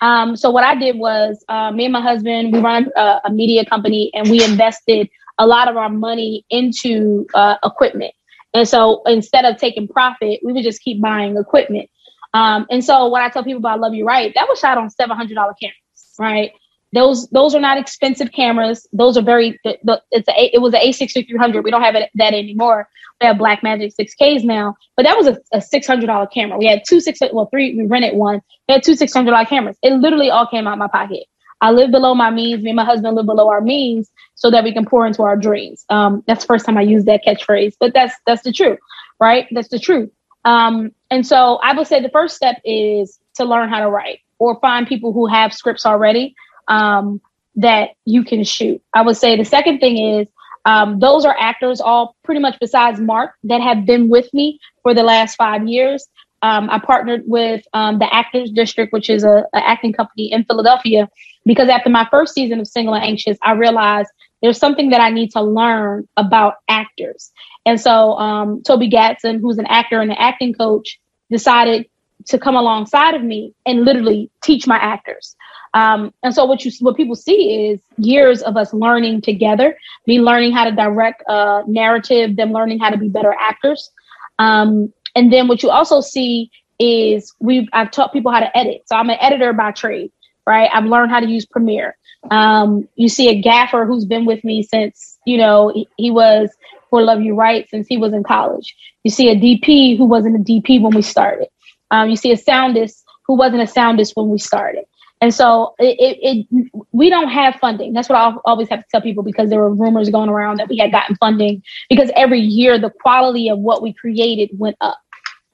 Um, 0.00 0.36
so 0.36 0.50
what 0.50 0.64
I 0.64 0.74
did 0.74 0.96
was 0.96 1.44
uh, 1.48 1.70
me 1.72 1.84
and 1.84 1.92
my 1.92 2.00
husband, 2.00 2.52
we 2.52 2.60
run 2.60 2.90
a, 2.96 3.20
a, 3.24 3.30
media 3.30 3.64
company 3.66 4.10
and 4.14 4.30
we 4.30 4.42
invested 4.42 5.10
a 5.38 5.46
lot 5.46 5.68
of 5.68 5.76
our 5.76 5.90
money 5.90 6.44
into 6.48 7.26
uh, 7.34 7.56
equipment. 7.64 8.14
And 8.54 8.66
so 8.66 9.02
instead 9.06 9.44
of 9.44 9.58
taking 9.58 9.86
profit, 9.86 10.40
we 10.42 10.52
would 10.52 10.64
just 10.64 10.82
keep 10.82 11.00
buying 11.00 11.36
equipment. 11.36 11.90
Um, 12.32 12.66
and 12.70 12.84
so 12.84 13.08
what 13.08 13.22
I 13.22 13.28
tell 13.28 13.44
people 13.44 13.58
about 13.58 13.80
Love 13.80 13.94
You 13.94 14.06
Right, 14.06 14.32
that 14.34 14.48
was 14.48 14.58
shot 14.58 14.78
on 14.78 14.88
$700 14.88 15.28
cameras, 15.36 16.14
right? 16.18 16.52
Those 16.92 17.28
those 17.28 17.54
are 17.54 17.60
not 17.60 17.78
expensive 17.78 18.32
cameras. 18.32 18.88
Those 18.92 19.16
are 19.16 19.22
very. 19.22 19.58
The, 19.64 19.78
the, 19.84 20.02
it's 20.10 20.28
a 20.28 20.54
it 20.54 20.60
was 20.60 20.74
an 20.74 20.80
A6300. 20.80 21.62
We 21.62 21.70
don't 21.70 21.82
have 21.82 21.94
it, 21.94 22.10
that 22.16 22.34
anymore. 22.34 22.88
We 23.20 23.26
have 23.26 23.36
Blackmagic 23.36 23.92
6Ks 24.00 24.44
now, 24.44 24.76
but 24.96 25.02
that 25.02 25.16
was 25.16 25.26
a, 25.26 25.38
a 25.52 25.58
$600 25.58 26.32
camera. 26.32 26.56
We 26.56 26.66
had 26.66 26.82
two 26.88 27.00
six 27.00 27.20
well 27.20 27.46
three. 27.46 27.74
We 27.74 27.86
rented 27.86 28.16
one. 28.16 28.40
We 28.66 28.72
had 28.74 28.82
two 28.82 28.92
$600 28.92 29.46
cameras. 29.46 29.76
It 29.82 29.92
literally 29.94 30.30
all 30.30 30.46
came 30.46 30.66
out 30.66 30.78
my 30.78 30.88
pocket. 30.88 31.24
I 31.60 31.70
live 31.70 31.90
below 31.90 32.14
my 32.14 32.30
means. 32.30 32.62
Me 32.62 32.70
and 32.70 32.76
my 32.76 32.84
husband 32.84 33.14
live 33.16 33.26
below 33.26 33.48
our 33.48 33.60
means 33.60 34.10
so 34.34 34.50
that 34.50 34.64
we 34.64 34.72
can 34.72 34.86
pour 34.86 35.06
into 35.06 35.22
our 35.22 35.36
dreams. 35.36 35.84
Um, 35.90 36.24
that's 36.26 36.44
the 36.44 36.46
first 36.46 36.64
time 36.64 36.78
I 36.78 36.82
used 36.82 37.06
that 37.06 37.22
catchphrase, 37.26 37.74
but 37.78 37.92
that's 37.92 38.14
that's 38.26 38.42
the 38.42 38.52
truth, 38.52 38.78
right? 39.20 39.46
That's 39.50 39.68
the 39.68 39.78
truth. 39.78 40.10
Um, 40.46 40.92
and 41.10 41.26
so 41.26 41.56
I 41.56 41.74
would 41.74 41.86
say 41.86 42.00
the 42.00 42.08
first 42.08 42.36
step 42.36 42.56
is 42.64 43.20
to 43.34 43.44
learn 43.44 43.68
how 43.68 43.80
to 43.80 43.90
write 43.90 44.20
or 44.38 44.58
find 44.60 44.86
people 44.86 45.12
who 45.12 45.26
have 45.26 45.52
scripts 45.52 45.84
already 45.84 46.34
um, 46.70 47.20
that 47.56 47.90
you 48.06 48.24
can 48.24 48.44
shoot. 48.44 48.80
I 48.94 49.02
would 49.02 49.16
say 49.16 49.36
the 49.36 49.44
second 49.44 49.80
thing 49.80 49.98
is 50.20 50.28
um, 50.64 50.98
those 51.00 51.24
are 51.24 51.36
actors, 51.38 51.80
all 51.80 52.16
pretty 52.22 52.40
much 52.40 52.56
besides 52.60 53.00
Mark, 53.00 53.32
that 53.44 53.60
have 53.60 53.84
been 53.84 54.08
with 54.08 54.32
me 54.32 54.58
for 54.82 54.94
the 54.94 55.02
last 55.02 55.36
five 55.36 55.66
years. 55.66 56.06
Um, 56.42 56.70
I 56.70 56.78
partnered 56.78 57.24
with 57.26 57.66
um, 57.74 57.98
the 57.98 58.12
Actors 58.14 58.50
District, 58.50 58.92
which 58.92 59.10
is 59.10 59.24
a, 59.24 59.44
acting 59.52 59.92
company 59.92 60.32
in 60.32 60.44
Philadelphia, 60.44 61.08
because 61.44 61.68
after 61.68 61.90
my 61.90 62.06
first 62.10 62.34
season 62.34 62.60
of 62.60 62.66
Single 62.66 62.94
and 62.94 63.04
Anxious, 63.04 63.36
I 63.42 63.52
realized 63.52 64.08
there's 64.40 64.58
something 64.58 64.90
that 64.90 65.00
I 65.00 65.10
need 65.10 65.32
to 65.32 65.42
learn 65.42 66.08
about 66.16 66.54
actors. 66.68 67.30
And 67.66 67.78
so 67.78 68.18
um, 68.18 68.62
Toby 68.62 68.88
Gatson, 68.88 69.40
who's 69.40 69.58
an 69.58 69.66
actor 69.66 70.00
and 70.00 70.10
an 70.10 70.16
acting 70.18 70.54
coach, 70.54 70.98
decided 71.30 71.86
to 72.26 72.38
come 72.38 72.56
alongside 72.56 73.14
of 73.14 73.22
me 73.22 73.54
and 73.66 73.84
literally 73.84 74.30
teach 74.42 74.66
my 74.66 74.76
actors. 74.76 75.36
Um, 75.74 76.12
and 76.22 76.34
so 76.34 76.44
what 76.44 76.64
you 76.64 76.72
what 76.80 76.96
people 76.96 77.14
see 77.14 77.70
is 77.70 77.80
years 77.96 78.42
of 78.42 78.56
us 78.56 78.72
learning 78.72 79.20
together, 79.20 79.76
me 80.06 80.20
learning 80.20 80.52
how 80.52 80.64
to 80.64 80.72
direct 80.72 81.22
a 81.28 81.62
narrative, 81.66 82.36
them 82.36 82.52
learning 82.52 82.80
how 82.80 82.90
to 82.90 82.96
be 82.96 83.08
better 83.08 83.34
actors. 83.38 83.90
Um, 84.38 84.92
and 85.14 85.32
then 85.32 85.48
what 85.48 85.62
you 85.62 85.70
also 85.70 86.00
see 86.00 86.50
is 86.78 87.32
we've 87.40 87.68
I've 87.72 87.90
taught 87.90 88.12
people 88.12 88.32
how 88.32 88.40
to 88.40 88.56
edit. 88.56 88.82
So 88.86 88.96
I'm 88.96 89.10
an 89.10 89.18
editor 89.20 89.52
by 89.52 89.70
trade, 89.70 90.10
right? 90.46 90.70
I've 90.72 90.86
learned 90.86 91.10
how 91.10 91.20
to 91.20 91.28
use 91.28 91.46
Premiere. 91.46 91.96
Um, 92.30 92.88
you 92.96 93.08
see 93.08 93.28
a 93.28 93.40
gaffer 93.40 93.86
who's 93.86 94.04
been 94.04 94.24
with 94.24 94.42
me 94.44 94.62
since 94.62 95.18
you 95.24 95.38
know 95.38 95.70
he, 95.74 95.88
he 95.96 96.10
was 96.10 96.50
for 96.88 97.02
Love 97.02 97.20
You 97.20 97.34
Right 97.34 97.68
since 97.70 97.86
he 97.86 97.96
was 97.96 98.12
in 98.12 98.24
college. 98.24 98.74
You 99.04 99.10
see 99.10 99.30
a 99.30 99.36
DP 99.36 99.96
who 99.96 100.04
wasn't 100.04 100.36
a 100.36 100.38
DP 100.40 100.82
when 100.82 100.94
we 100.94 101.02
started. 101.02 101.48
Um, 101.90 102.10
you 102.10 102.16
see 102.16 102.32
a 102.32 102.36
soundist 102.36 103.02
who 103.26 103.34
wasn't 103.34 103.62
a 103.62 103.72
soundist 103.72 104.12
when 104.16 104.28
we 104.28 104.38
started. 104.38 104.84
And 105.20 105.34
so 105.34 105.74
it, 105.78 105.98
it, 106.00 106.46
it, 106.50 106.86
we 106.92 107.10
don't 107.10 107.28
have 107.28 107.56
funding. 107.56 107.92
That's 107.92 108.08
what 108.08 108.16
I 108.16 108.34
always 108.46 108.68
have 108.70 108.80
to 108.80 108.86
tell 108.90 109.02
people 109.02 109.22
because 109.22 109.50
there 109.50 109.60
were 109.60 109.74
rumors 109.74 110.08
going 110.08 110.30
around 110.30 110.56
that 110.58 110.68
we 110.68 110.78
had 110.78 110.92
gotten 110.92 111.14
funding 111.16 111.62
because 111.90 112.10
every 112.16 112.40
year 112.40 112.78
the 112.78 112.90
quality 113.02 113.50
of 113.50 113.58
what 113.58 113.82
we 113.82 113.92
created 113.92 114.50
went 114.58 114.76
up. 114.80 114.98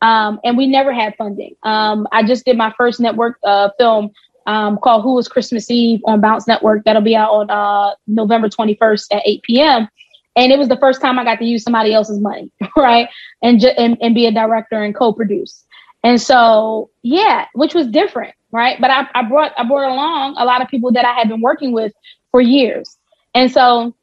Um, 0.02 0.38
and 0.44 0.56
we 0.56 0.66
never 0.66 0.92
had 0.92 1.16
funding. 1.16 1.56
Um, 1.64 2.06
I 2.12 2.22
just 2.22 2.44
did 2.44 2.56
my 2.56 2.72
first 2.78 3.00
network 3.00 3.38
uh, 3.42 3.70
film 3.78 4.12
um, 4.46 4.78
called 4.78 5.02
Who 5.02 5.14
Was 5.14 5.26
Christmas 5.26 5.70
Eve 5.70 6.00
on 6.04 6.20
Bounce 6.20 6.46
Network. 6.46 6.84
That'll 6.84 7.02
be 7.02 7.16
out 7.16 7.30
on 7.32 7.50
uh, 7.50 7.94
November 8.06 8.48
21st 8.48 9.06
at 9.10 9.22
8 9.24 9.42
p.m. 9.42 9.88
And 10.36 10.52
it 10.52 10.58
was 10.58 10.68
the 10.68 10.76
first 10.76 11.00
time 11.00 11.18
I 11.18 11.24
got 11.24 11.38
to 11.38 11.44
use 11.44 11.64
somebody 11.64 11.92
else's 11.92 12.20
money, 12.20 12.52
right? 12.76 13.08
And, 13.42 13.58
ju- 13.58 13.72
and, 13.76 13.96
and 14.00 14.14
be 14.14 14.26
a 14.26 14.32
director 14.32 14.82
and 14.82 14.94
co-produce. 14.94 15.65
And 16.06 16.20
so, 16.20 16.90
yeah, 17.02 17.46
which 17.54 17.74
was 17.74 17.86
different 17.88 18.34
right? 18.56 18.80
But 18.80 18.90
I, 18.90 19.06
I 19.14 19.22
brought 19.22 19.52
I 19.56 19.64
brought 19.64 19.90
along 19.92 20.36
a 20.38 20.44
lot 20.44 20.62
of 20.62 20.68
people 20.68 20.90
that 20.92 21.04
I 21.04 21.12
had 21.12 21.28
been 21.28 21.40
working 21.42 21.72
with 21.72 21.92
for 22.30 22.40
years, 22.40 22.96
and 23.34 23.50
so 23.50 23.94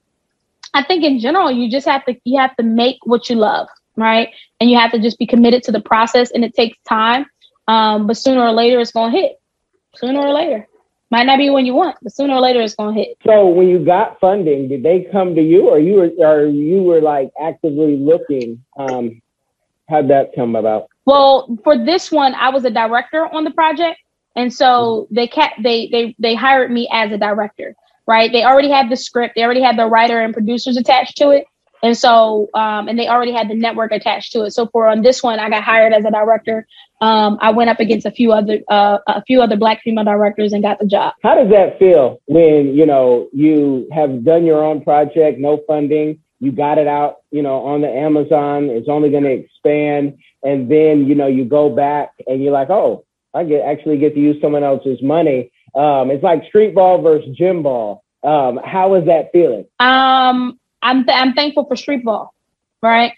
I 0.74 0.84
think 0.84 1.04
in 1.04 1.20
general 1.20 1.52
you 1.52 1.70
just 1.70 1.88
have 1.88 2.06
to 2.06 2.16
you 2.24 2.40
have 2.40 2.56
to 2.58 2.64
make 2.64 2.98
what 3.04 3.30
you 3.30 3.36
love, 3.36 3.68
right? 3.98 4.30
And 4.60 4.70
you 4.70 4.78
have 4.78 4.92
to 4.92 5.00
just 5.00 5.18
be 5.18 5.26
committed 5.26 5.64
to 5.64 5.72
the 5.72 5.82
process, 5.82 6.32
and 6.32 6.46
it 6.46 6.54
takes 6.54 6.78
time, 6.88 7.26
um, 7.68 8.08
but 8.08 8.16
sooner 8.18 8.42
or 8.42 8.52
later 8.52 8.80
it's 8.80 8.92
gonna 8.92 9.12
hit. 9.12 9.40
Sooner 9.96 10.20
or 10.20 10.34
later, 10.34 10.68
might 11.12 11.26
not 11.26 11.38
be 11.38 11.50
when 11.50 11.66
you 11.66 11.74
want, 11.74 11.98
but 12.02 12.14
sooner 12.14 12.34
or 12.36 12.42
later 12.42 12.62
it's 12.62 12.76
gonna 12.76 12.94
hit. 12.94 13.18
So 13.26 13.48
when 13.48 13.68
you 13.68 13.84
got 13.84 14.20
funding, 14.20 14.68
did 14.68 14.84
they 14.84 15.08
come 15.12 15.34
to 15.36 15.42
you, 15.42 15.70
or 15.70 15.80
you 15.80 15.96
were 15.96 16.12
or 16.20 16.46
you 16.46 16.84
were 16.84 17.02
like 17.02 17.32
actively 17.42 17.98
looking? 17.98 18.64
Um, 18.78 19.22
how'd 19.90 20.10
that 20.10 20.36
come 20.36 20.56
about? 20.56 20.90
Well, 21.06 21.58
for 21.64 21.78
this 21.78 22.12
one, 22.12 22.34
I 22.36 22.50
was 22.50 22.66
a 22.66 22.72
director 22.72 23.26
on 23.34 23.44
the 23.44 23.52
project. 23.52 24.00
And 24.36 24.54
so 24.54 24.66
mm-hmm. 25.06 25.16
they 25.16 25.28
kept 25.28 25.62
they 25.62 25.88
they 25.92 26.16
they 26.20 26.36
hired 26.36 26.72
me 26.72 26.90
as 26.92 27.12
a 27.12 27.18
director, 27.18 27.76
right? 28.08 28.32
They 28.32 28.44
already 28.44 28.70
had 28.70 28.90
the 28.90 28.98
script, 28.98 29.36
they 29.36 29.44
already 29.44 29.62
had 29.62 29.78
the 29.78 29.86
writer 29.86 30.22
and 30.22 30.34
producers 30.34 30.78
attached 30.78 31.18
to 31.18 31.30
it. 31.30 31.46
And 31.84 31.98
so 31.98 32.50
um, 32.54 32.88
and 32.88 32.98
they 32.98 33.10
already 33.10 33.34
had 33.34 33.50
the 33.50 33.56
network 33.56 33.92
attached 33.92 34.32
to 34.34 34.44
it. 34.44 34.52
So 34.52 34.68
for 34.68 34.88
on 34.88 35.02
this 35.02 35.22
one, 35.22 35.40
I 35.40 35.50
got 35.50 35.64
hired 35.64 35.94
as 35.94 36.06
a 36.06 36.12
director. 36.12 36.66
Um, 37.02 37.38
I 37.42 37.52
went 37.52 37.70
up 37.70 37.82
against 37.82 38.06
a 38.06 38.12
few 38.12 38.32
other 38.32 38.60
uh, 38.70 39.00
a 39.06 39.22
few 39.24 39.42
other 39.42 39.58
black 39.58 39.82
female 39.84 40.06
directors 40.06 40.54
and 40.54 40.64
got 40.64 40.80
the 40.80 40.88
job. 40.88 41.14
How 41.22 41.36
does 41.36 41.52
that 41.52 41.78
feel 41.78 42.22
when 42.28 42.74
you 42.74 42.86
know 42.86 43.28
you 43.34 43.88
have 43.92 44.24
done 44.24 44.46
your 44.46 44.64
own 44.64 44.82
project, 44.82 45.40
no 45.40 45.62
funding, 45.68 46.20
you 46.44 46.52
got 46.52 46.78
it 46.78 46.88
out, 46.88 47.22
you 47.32 47.42
know, 47.42 47.66
on 47.66 47.80
the 47.80 47.88
Amazon. 47.88 48.66
It's 48.66 48.90
only 48.90 49.10
going 49.10 49.24
to 49.24 49.32
expand, 49.32 50.18
and 50.44 50.70
then 50.70 51.08
you 51.08 51.16
know 51.16 51.28
you 51.28 51.46
go 51.46 51.70
back 51.70 52.12
and 52.28 52.44
you're 52.44 52.52
like, 52.52 52.70
oh, 52.70 53.06
I 53.34 53.46
get 53.46 53.66
actually 53.66 53.98
get 53.98 54.14
to 54.16 54.20
use 54.20 54.42
someone 54.42 54.64
else's 54.64 55.02
money. 55.02 55.52
Um, 55.74 56.12
it's 56.12 56.24
like 56.24 56.44
street 56.46 56.76
ball 56.76 57.02
versus 57.02 57.34
gym 57.36 57.64
ball. 57.64 58.04
Um, 58.24 58.60
how 58.64 58.96
is 58.96 59.06
that 59.06 59.32
feeling? 59.32 59.66
Um, 59.80 60.60
I'm 60.82 61.06
th- 61.06 61.18
I'm 61.18 61.34
thankful 61.34 61.66
for 61.66 61.78
street 61.78 62.04
ball, 62.04 62.34
right? 62.82 63.14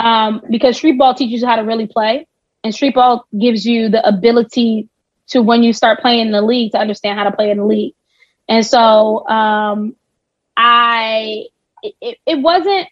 Um, 0.00 0.42
because 0.50 0.76
street 0.76 0.98
ball 0.98 1.14
teaches 1.14 1.42
you 1.42 1.46
how 1.46 1.56
to 1.56 1.62
really 1.62 1.86
play, 1.86 2.26
and 2.64 2.74
street 2.74 2.94
ball 2.94 3.26
gives 3.38 3.64
you 3.64 3.90
the 3.90 4.06
ability 4.06 4.88
to 5.28 5.40
when 5.40 5.62
you 5.62 5.72
start 5.72 6.00
playing 6.00 6.26
in 6.26 6.32
the 6.32 6.42
league 6.42 6.72
to 6.72 6.78
understand 6.78 7.16
how 7.16 7.24
to 7.24 7.32
play 7.32 7.50
in 7.50 7.58
the 7.58 7.64
league. 7.64 7.94
And 8.48 8.66
so, 8.66 9.26
um, 9.28 9.96
I 10.56 11.46
it, 11.82 12.18
it 12.26 12.38
wasn't 12.40 12.88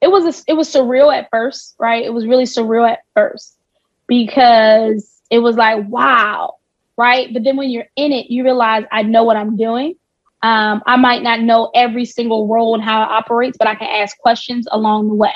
it 0.00 0.08
was 0.08 0.24
a, 0.24 0.50
it 0.50 0.54
was 0.54 0.72
surreal 0.72 1.14
at 1.16 1.28
first, 1.30 1.74
right? 1.78 2.04
It 2.04 2.12
was 2.12 2.26
really 2.26 2.44
surreal 2.44 2.88
at 2.88 3.00
first 3.14 3.58
because 4.06 5.20
it 5.30 5.38
was 5.38 5.56
like, 5.56 5.88
wow, 5.88 6.56
right? 6.96 7.32
But 7.32 7.44
then 7.44 7.56
when 7.56 7.70
you're 7.70 7.88
in 7.96 8.12
it, 8.12 8.30
you 8.30 8.44
realize 8.44 8.84
I 8.92 9.02
know 9.02 9.24
what 9.24 9.36
I'm 9.36 9.56
doing. 9.56 9.96
Um, 10.42 10.82
I 10.86 10.96
might 10.96 11.22
not 11.22 11.40
know 11.40 11.70
every 11.74 12.04
single 12.04 12.46
role 12.46 12.74
and 12.74 12.84
how 12.84 13.02
it 13.02 13.08
operates, 13.10 13.56
but 13.58 13.68
I 13.68 13.74
can 13.74 13.88
ask 13.88 14.16
questions 14.18 14.68
along 14.70 15.08
the 15.08 15.14
way, 15.14 15.32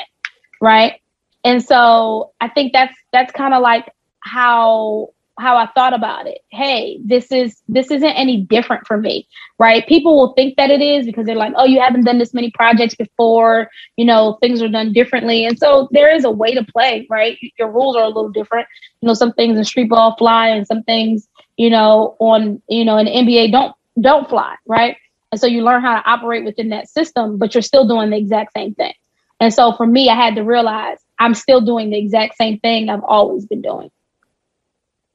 right? 0.60 1.00
And 1.42 1.64
so 1.64 2.32
I 2.40 2.48
think 2.48 2.72
that's 2.72 2.94
that's 3.12 3.32
kind 3.32 3.54
of 3.54 3.62
like 3.62 3.92
how 4.20 5.10
how 5.40 5.56
I 5.56 5.66
thought 5.74 5.94
about 5.94 6.26
it. 6.26 6.40
Hey, 6.50 7.00
this 7.04 7.32
is 7.32 7.62
this 7.68 7.90
isn't 7.90 8.08
any 8.10 8.42
different 8.42 8.86
for 8.86 8.96
me, 8.96 9.26
right? 9.58 9.86
People 9.86 10.16
will 10.16 10.34
think 10.34 10.56
that 10.56 10.70
it 10.70 10.80
is 10.80 11.06
because 11.06 11.26
they're 11.26 11.36
like, 11.36 11.54
"Oh, 11.56 11.64
you 11.64 11.80
haven't 11.80 12.04
done 12.04 12.18
this 12.18 12.34
many 12.34 12.50
projects 12.52 12.94
before, 12.94 13.70
you 13.96 14.04
know, 14.04 14.38
things 14.40 14.62
are 14.62 14.68
done 14.68 14.92
differently." 14.92 15.46
And 15.46 15.58
so 15.58 15.88
there 15.92 16.14
is 16.14 16.24
a 16.24 16.30
way 16.30 16.54
to 16.54 16.64
play, 16.64 17.06
right? 17.10 17.38
Your 17.58 17.70
rules 17.70 17.96
are 17.96 18.04
a 18.04 18.08
little 18.08 18.30
different. 18.30 18.68
You 19.00 19.08
know, 19.08 19.14
some 19.14 19.32
things 19.32 19.58
in 19.58 19.64
street 19.64 19.88
ball 19.88 20.16
fly 20.16 20.48
and 20.48 20.66
some 20.66 20.82
things, 20.84 21.28
you 21.56 21.70
know, 21.70 22.16
on, 22.20 22.62
you 22.68 22.84
know, 22.84 22.98
in 22.98 23.06
the 23.06 23.12
NBA 23.12 23.52
don't 23.52 23.74
don't 24.00 24.28
fly, 24.28 24.54
right? 24.66 24.96
And 25.32 25.40
so 25.40 25.46
you 25.46 25.62
learn 25.62 25.82
how 25.82 26.00
to 26.00 26.08
operate 26.08 26.44
within 26.44 26.70
that 26.70 26.88
system, 26.88 27.38
but 27.38 27.54
you're 27.54 27.62
still 27.62 27.86
doing 27.86 28.10
the 28.10 28.16
exact 28.16 28.52
same 28.56 28.74
thing. 28.74 28.94
And 29.40 29.54
so 29.54 29.72
for 29.72 29.86
me, 29.86 30.08
I 30.10 30.14
had 30.14 30.34
to 30.36 30.42
realize 30.42 30.98
I'm 31.18 31.34
still 31.34 31.60
doing 31.60 31.90
the 31.90 31.98
exact 31.98 32.36
same 32.36 32.58
thing 32.58 32.88
I've 32.88 33.04
always 33.04 33.46
been 33.46 33.62
doing. 33.62 33.90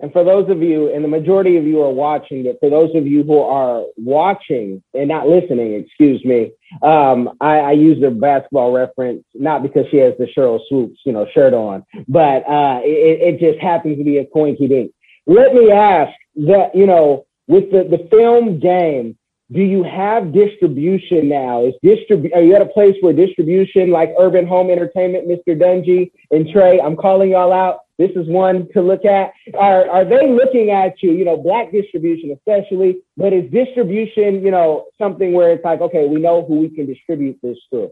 And 0.01 0.11
for 0.11 0.25
those 0.25 0.49
of 0.49 0.61
you, 0.61 0.93
and 0.93 1.03
the 1.03 1.07
majority 1.07 1.55
of 1.57 1.65
you 1.65 1.81
are 1.81 1.91
watching, 1.91 2.43
but 2.43 2.59
for 2.59 2.69
those 2.69 2.93
of 2.95 3.07
you 3.07 3.23
who 3.23 3.39
are 3.39 3.83
watching 3.95 4.83
and 4.93 5.07
not 5.07 5.27
listening, 5.27 5.73
excuse 5.73 6.23
me, 6.25 6.51
um, 6.81 7.37
I, 7.39 7.59
I 7.59 7.71
use 7.71 8.01
the 8.01 8.11
basketball 8.11 8.73
reference 8.73 9.23
not 9.33 9.63
because 9.63 9.85
she 9.89 9.97
has 9.97 10.13
the 10.19 10.25
Sheryl 10.25 10.59
Swoopes, 10.67 10.99
you 11.05 11.13
know, 11.13 11.25
shirt 11.33 11.53
on, 11.53 11.85
but 12.09 12.47
uh, 12.47 12.81
it, 12.83 13.35
it 13.35 13.39
just 13.39 13.63
happens 13.63 13.97
to 13.97 14.03
be 14.03 14.17
a 14.17 14.25
coinky 14.25 14.67
dink. 14.67 14.91
Let 15.27 15.53
me 15.53 15.71
ask 15.71 16.11
that, 16.47 16.75
you 16.75 16.85
know, 16.85 17.25
with 17.47 17.71
the, 17.71 17.83
the 17.83 18.07
film 18.09 18.59
game, 18.59 19.17
do 19.51 19.61
you 19.61 19.83
have 19.83 20.33
distribution 20.33 21.29
now? 21.29 21.65
Is 21.65 21.75
distrib- 21.83 22.33
are 22.33 22.41
you 22.41 22.55
at 22.55 22.61
a 22.61 22.65
place 22.65 22.95
where 23.01 23.13
distribution 23.13 23.91
like 23.91 24.11
Urban 24.19 24.47
Home 24.47 24.71
Entertainment, 24.71 25.27
Mr. 25.27 25.55
Dungy 25.55 26.11
and 26.31 26.49
Trey, 26.49 26.81
I'm 26.81 26.95
calling 26.95 27.31
y'all 27.31 27.53
out. 27.53 27.81
This 27.99 28.11
is 28.15 28.27
one 28.27 28.67
to 28.73 28.81
look 28.81 29.05
at. 29.05 29.33
Are 29.57 29.87
are 29.89 30.03
they 30.03 30.29
looking 30.29 30.71
at 30.71 31.01
you, 31.01 31.11
you 31.11 31.23
know, 31.23 31.37
black 31.37 31.71
distribution 31.71 32.31
especially, 32.31 32.97
but 33.17 33.33
is 33.33 33.49
distribution, 33.51 34.43
you 34.43 34.51
know, 34.51 34.87
something 34.97 35.31
where 35.33 35.51
it's 35.51 35.63
like, 35.63 35.79
okay, 35.79 36.07
we 36.07 36.19
know 36.19 36.43
who 36.43 36.55
we 36.55 36.69
can 36.69 36.87
distribute 36.87 37.37
this 37.43 37.57
to? 37.71 37.91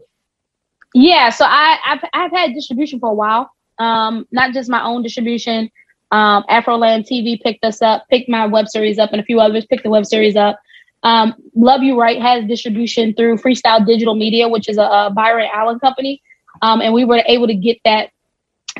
Yeah, 0.92 1.30
so 1.30 1.44
I 1.46 1.78
I've, 1.86 2.04
I've 2.12 2.32
had 2.32 2.52
distribution 2.52 2.98
for 2.98 3.10
a 3.10 3.14
while. 3.14 3.50
Um, 3.78 4.26
not 4.32 4.52
just 4.52 4.68
my 4.68 4.82
own 4.82 5.02
distribution. 5.02 5.70
Um, 6.10 6.44
Afroland 6.50 7.08
TV 7.10 7.40
picked 7.40 7.64
us 7.64 7.80
up, 7.80 8.04
picked 8.10 8.28
my 8.28 8.46
web 8.46 8.68
series 8.68 8.98
up, 8.98 9.12
and 9.12 9.20
a 9.20 9.24
few 9.24 9.40
others 9.40 9.66
picked 9.66 9.84
the 9.84 9.90
web 9.90 10.04
series 10.04 10.36
up. 10.36 10.58
Um, 11.04 11.34
Love 11.54 11.82
You 11.82 12.00
Right 12.00 12.20
has 12.20 12.44
distribution 12.46 13.14
through 13.14 13.36
Freestyle 13.36 13.86
Digital 13.86 14.14
Media, 14.14 14.48
which 14.48 14.68
is 14.68 14.78
a, 14.78 14.82
a 14.82 15.12
Byron 15.14 15.48
Allen 15.52 15.78
company. 15.78 16.22
Um, 16.62 16.80
and 16.80 16.92
we 16.92 17.04
were 17.04 17.22
able 17.26 17.46
to 17.46 17.54
get 17.54 17.78
that 17.84 18.10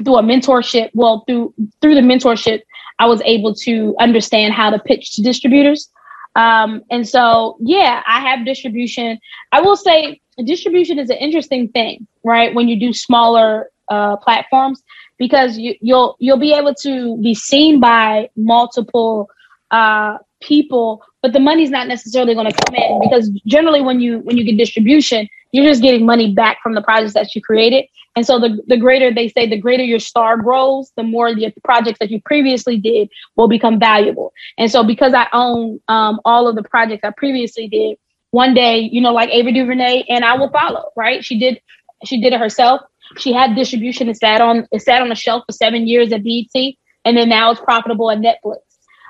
through 0.05 0.17
a 0.17 0.23
mentorship. 0.23 0.91
Well, 0.95 1.25
through 1.27 1.55
through 1.81 1.95
the 1.95 2.01
mentorship, 2.01 2.63
I 2.99 3.07
was 3.07 3.21
able 3.25 3.55
to 3.57 3.95
understand 4.01 4.55
how 4.55 4.71
to 4.71 4.79
pitch 4.79 5.15
to 5.17 5.23
distributors. 5.23 5.91
Um, 6.37 6.83
and 6.91 7.07
so, 7.09 7.57
yeah, 7.61 8.03
I 8.07 8.21
have 8.21 8.45
distribution. 8.45 9.19
I 9.53 9.61
will 9.61 9.77
say 9.77 10.21
distribution 10.45 10.99
is 10.99 11.11
an 11.11 11.19
interesting 11.19 11.69
thing, 11.69 12.07
right? 12.25 12.55
When 12.55 12.69
you 12.69 12.79
do 12.79 12.93
smaller 12.93 13.71
uh, 13.89 14.17
platforms, 14.17 14.83
because 15.19 15.59
you, 15.59 15.75
you'll 15.81 16.17
you'll 16.19 16.39
be 16.39 16.55
able 16.55 16.75
to 16.75 17.17
be 17.19 17.35
seen 17.35 17.81
by 17.81 18.31
multiple 18.37 19.29
uh, 19.71 20.19
people, 20.41 21.05
but 21.25 21.33
the 21.33 21.41
money's 21.41 21.71
not 21.71 21.89
necessarily 21.89 22.35
going 22.35 22.53
to 22.53 22.53
come 22.53 22.75
in 22.75 23.01
because 23.01 23.31
generally 23.47 23.81
when 23.81 23.99
you 23.99 24.19
when 24.19 24.37
you 24.37 24.45
get 24.45 24.59
distribution, 24.59 25.27
you're 25.53 25.65
just 25.65 25.81
getting 25.81 26.05
money 26.05 26.35
back 26.35 26.59
from 26.63 26.75
the 26.75 26.83
projects 26.83 27.15
that 27.15 27.35
you 27.35 27.41
created. 27.41 27.87
And 28.15 28.27
so 28.27 28.39
the, 28.39 28.61
the 28.67 28.77
greater 28.77 29.11
they 29.11 29.29
say, 29.29 29.49
the 29.49 29.57
greater 29.59 29.83
your 29.83 30.01
star 30.01 30.37
grows, 30.37 30.93
the 30.99 31.03
more 31.03 31.35
the 31.35 31.51
projects 31.65 31.99
that 32.01 32.11
you 32.11 32.21
previously 32.21 32.77
did 32.77 33.09
will 33.37 33.49
become 33.49 33.81
valuable. 33.81 34.35
And 34.59 34.71
so 34.71 34.85
because 34.85 35.15
I 35.15 35.27
own 35.33 35.81
um, 35.89 36.21
all 36.27 36.47
of 36.47 36.57
the 36.57 36.63
projects 36.63 37.05
I 37.05 37.11
previously 37.17 37.69
did, 37.69 37.97
one 38.33 38.53
day, 38.53 38.81
you 38.81 39.01
know, 39.01 39.15
like 39.15 39.31
Ava 39.31 39.51
DuVernay, 39.51 40.05
and 40.11 40.27
I 40.27 40.37
will 40.37 40.51
follow, 40.51 40.91
right? 40.95 41.25
She 41.25 41.39
did 41.39 41.59
she 42.05 42.21
did 42.21 42.35
it 42.35 42.39
herself. 42.39 42.83
She 43.17 43.33
had 43.33 43.57
distribution. 43.57 44.11
It 44.11 44.19
sat 44.19 44.43
on 44.43 44.69
it 44.71 44.83
sat 44.83 45.01
on 45.01 45.09
the 45.09 45.15
shelf 45.15 45.45
for 45.47 45.53
seven 45.53 45.89
years 45.89 46.13
at 46.13 46.23
BET, 46.23 46.75
and 47.07 47.17
then 47.17 47.31
now 47.31 47.51
it's 47.51 47.63
profitable 47.63 48.11
at 48.11 48.19
Netflix. 48.19 48.59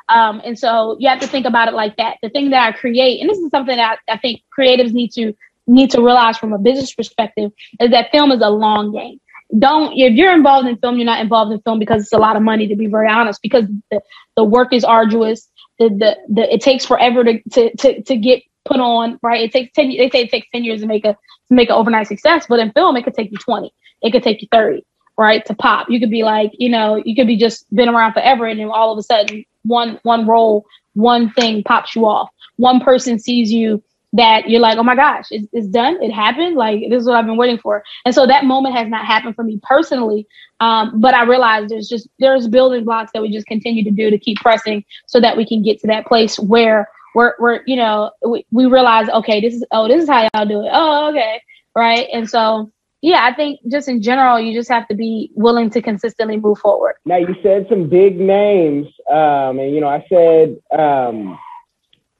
Um, 0.09 0.43
and 0.45 0.59
so 0.59 0.97
you 0.99 1.09
have 1.09 1.21
to 1.21 1.27
think 1.27 1.47
about 1.47 1.69
it 1.69 1.75
like 1.75 1.97
that. 1.97 2.19
The 2.23 2.29
thing 2.29 2.51
that 2.51 2.67
I 2.67 2.77
create, 2.77 3.21
and 3.21 3.31
this 3.31 3.38
is 3.38 3.51
something 3.51 3.77
that 3.77 3.99
I, 4.09 4.14
I 4.14 4.19
think 4.19 4.43
creatives 4.57 4.93
need 4.93 5.12
to 5.12 5.35
need 5.67 5.90
to 5.90 6.03
realize 6.03 6.37
from 6.37 6.53
a 6.53 6.59
business 6.59 6.95
perspective, 6.95 7.51
is 7.81 7.90
that 7.90 8.11
film 8.12 8.31
is 8.31 8.43
a 8.43 8.51
long 8.51 8.93
game. 8.93 9.19
Don't 9.59 9.93
if 9.97 10.14
you're 10.14 10.33
involved 10.33 10.69
in 10.69 10.77
film, 10.79 10.97
you're 10.97 11.07
not 11.07 11.21
involved 11.21 11.53
in 11.53 11.61
film 11.62 11.79
because 11.79 12.03
it's 12.03 12.12
a 12.12 12.19
lot 12.19 12.37
of 12.37 12.43
money. 12.43 12.67
To 12.69 12.77
be 12.77 12.87
very 12.87 13.09
honest, 13.09 13.40
because 13.43 13.64
the, 13.90 14.01
the 14.37 14.45
work 14.45 14.73
is 14.73 14.85
arduous. 14.85 15.49
The, 15.79 15.88
the 15.88 16.17
the 16.29 16.55
it 16.55 16.61
takes 16.61 16.85
forever 16.85 17.25
to, 17.25 17.40
to 17.51 17.77
to 17.77 18.03
to 18.03 18.17
get 18.17 18.43
put 18.64 18.81
on. 18.81 19.19
Right, 19.23 19.43
it 19.43 19.53
takes 19.53 19.73
ten. 19.73 19.88
They 19.88 20.11
say 20.11 20.23
it 20.23 20.31
takes 20.31 20.49
ten 20.53 20.64
years 20.64 20.81
to 20.81 20.87
make 20.87 21.05
a 21.05 21.12
to 21.12 21.55
make 21.55 21.69
an 21.69 21.77
overnight 21.77 22.09
success, 22.09 22.47
but 22.49 22.59
in 22.59 22.73
film, 22.73 22.97
it 22.97 23.05
could 23.05 23.14
take 23.14 23.31
you 23.31 23.38
twenty. 23.38 23.73
It 24.03 24.12
could 24.12 24.23
take 24.23 24.43
you 24.43 24.49
thirty 24.51 24.85
right 25.17 25.47
to 25.47 25.55
pop 25.55 25.88
you 25.88 26.01
could 26.01 26.11
be 26.11 26.25
like 26.25 26.51
you 26.55 26.69
know 26.69 27.01
you 27.05 27.14
could 27.14 27.29
be 27.29 27.37
just 27.37 27.73
been 27.73 27.88
around 27.88 28.12
forever 28.12 28.47
and 28.47 28.59
then 28.59 28.69
all 28.69 28.90
of 28.90 28.99
a 28.99 29.03
sudden 29.03 29.45
one 29.64 29.98
one 30.03 30.27
role, 30.27 30.64
one 30.94 31.31
thing 31.33 31.62
pops 31.62 31.94
you 31.94 32.07
off. 32.07 32.31
One 32.57 32.81
person 32.81 33.18
sees 33.18 33.53
you 33.53 33.83
that 34.14 34.48
you're 34.48 34.61
like, 34.61 34.79
oh 34.79 34.85
my 34.85 34.94
gosh, 34.94 35.27
it's, 35.33 35.48
it's 35.53 35.66
done. 35.66 36.00
It 36.00 36.12
happened. 36.12 36.55
Like 36.55 36.88
this 36.88 37.03
is 37.03 37.09
what 37.09 37.16
I've 37.16 37.27
been 37.27 37.37
waiting 37.37 37.59
for. 37.59 37.83
And 38.07 38.14
so 38.14 38.27
that 38.27 38.44
moment 38.44 38.77
has 38.77 38.88
not 38.88 39.05
happened 39.05 39.35
for 39.35 39.42
me 39.42 39.61
personally. 39.62 40.27
Um, 40.61 41.00
but 41.00 41.14
I 41.14 41.24
realize 41.24 41.68
there's 41.68 41.88
just 41.88 42.09
there's 42.20 42.46
building 42.46 42.85
blocks 42.85 43.11
that 43.12 43.22
we 43.22 43.33
just 43.33 43.46
continue 43.46 43.83
to 43.83 43.90
do 43.90 44.11
to 44.11 44.18
keep 44.18 44.38
pressing 44.38 44.85
so 45.07 45.20
that 45.20 45.37
we 45.37 45.44
can 45.44 45.62
get 45.62 45.81
to 45.81 45.88
that 45.88 46.07
place 46.07 46.38
where 46.38 46.88
we're 47.14 47.35
we're 47.38 47.62
you 47.66 47.77
know 47.77 48.11
we, 48.27 48.44
we 48.50 48.66
realize 48.66 49.09
okay 49.09 49.40
this 49.40 49.55
is 49.55 49.64
oh 49.72 49.88
this 49.88 50.03
is 50.03 50.09
how 50.09 50.29
y'all 50.35 50.46
do 50.46 50.61
it 50.64 50.70
oh 50.72 51.09
okay 51.11 51.40
right 51.74 52.09
and 52.12 52.29
so 52.29 52.70
yeah, 53.05 53.23
I 53.23 53.35
think 53.35 53.61
just 53.71 53.87
in 53.87 54.01
general, 54.01 54.40
you 54.40 54.59
just 54.59 54.71
have 54.71 54.88
to 54.88 54.95
be 54.95 55.31
willing 55.35 55.69
to 55.71 55.83
consistently 55.83 56.38
move 56.38 56.57
forward. 56.57 56.95
Now 57.05 57.19
you 57.19 57.37
said 57.43 57.67
some 57.69 57.87
big 57.87 58.19
names, 58.19 58.87
um, 59.11 59.59
and 59.59 59.75
you 59.75 59.83
know 59.83 59.88
I 59.88 60.03
said 60.09 60.57
um, 60.75 61.38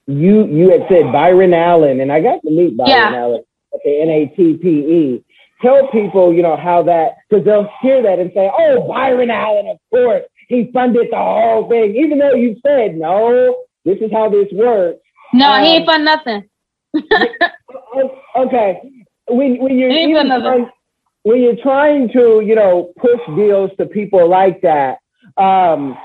you 0.07 0.47
you 0.47 0.69
had 0.69 0.83
said 0.91 1.11
Byron 1.11 1.55
Allen, 1.55 2.03
and 2.03 2.13
I 2.13 2.21
got 2.21 2.43
to 2.43 2.51
meet 2.51 2.77
Byron 2.77 2.91
yeah. 2.91 3.17
Allen 3.17 3.43
at 3.73 3.81
the 3.83 3.91
NATPE. 3.93 5.25
Tell 5.63 5.89
people, 5.89 6.35
you 6.35 6.43
know, 6.43 6.59
how 6.59 6.83
that 6.83 7.13
because 7.31 7.47
they'll 7.47 7.71
hear 7.81 8.03
that 8.03 8.19
and 8.19 8.31
say, 8.35 8.51
"Oh, 8.55 8.87
Byron 8.87 9.31
Allen, 9.31 9.69
of 9.69 9.79
course, 9.89 10.25
he 10.49 10.71
funded 10.71 11.07
the 11.11 11.17
whole 11.17 11.67
thing," 11.67 11.97
even 11.97 12.19
though 12.19 12.35
you 12.35 12.61
said 12.63 12.95
no. 12.99 13.65
This 13.87 13.99
is 14.03 14.13
how 14.13 14.29
this 14.29 14.49
works. 14.53 15.01
No, 15.33 15.51
um, 15.51 15.63
he 15.63 15.77
ain't 15.77 15.87
fund 15.87 16.05
nothing. 16.05 16.45
okay, 18.37 18.83
when 19.29 19.59
when 19.59 19.79
you're 19.79 19.91
trying, 20.43 20.71
when 21.23 21.43
you're 21.43 21.57
trying 21.63 22.09
to 22.11 22.43
you 22.45 22.55
know 22.55 22.93
push 22.99 23.21
deals 23.37 23.71
to 23.79 23.87
people 23.87 24.29
like 24.29 24.61
that, 24.63 24.99
um, 25.37 25.97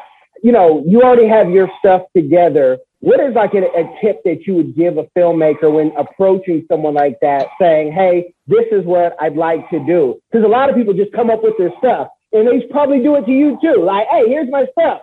you 0.43 0.51
know 0.51 0.83
you 0.85 1.01
already 1.01 1.27
have 1.27 1.49
your 1.49 1.69
stuff 1.79 2.03
together. 2.15 2.77
What 3.01 3.21
is 3.21 3.33
like 3.33 3.53
a, 3.53 3.59
a 3.59 3.97
tip 4.01 4.21
that 4.25 4.45
you 4.45 4.55
would 4.55 4.75
give 4.75 4.97
a 4.97 5.05
filmmaker 5.17 5.71
when 5.73 5.93
approaching 5.97 6.65
someone 6.69 6.93
like 6.93 7.17
that, 7.21 7.47
saying, 7.59 7.93
"Hey, 7.93 8.33
this 8.47 8.65
is 8.71 8.85
what 8.85 9.15
I'd 9.21 9.37
like 9.37 9.69
to 9.69 9.79
do"? 9.85 10.19
Because 10.31 10.45
a 10.45 10.49
lot 10.49 10.69
of 10.69 10.75
people 10.75 10.93
just 10.93 11.13
come 11.13 11.29
up 11.29 11.43
with 11.43 11.57
their 11.57 11.71
stuff, 11.79 12.09
and 12.33 12.47
they 12.47 12.65
probably 12.67 12.99
do 12.99 13.15
it 13.15 13.25
to 13.25 13.31
you 13.31 13.57
too. 13.61 13.83
Like, 13.83 14.07
"Hey, 14.09 14.27
here's 14.27 14.49
my 14.49 14.65
stuff." 14.77 15.01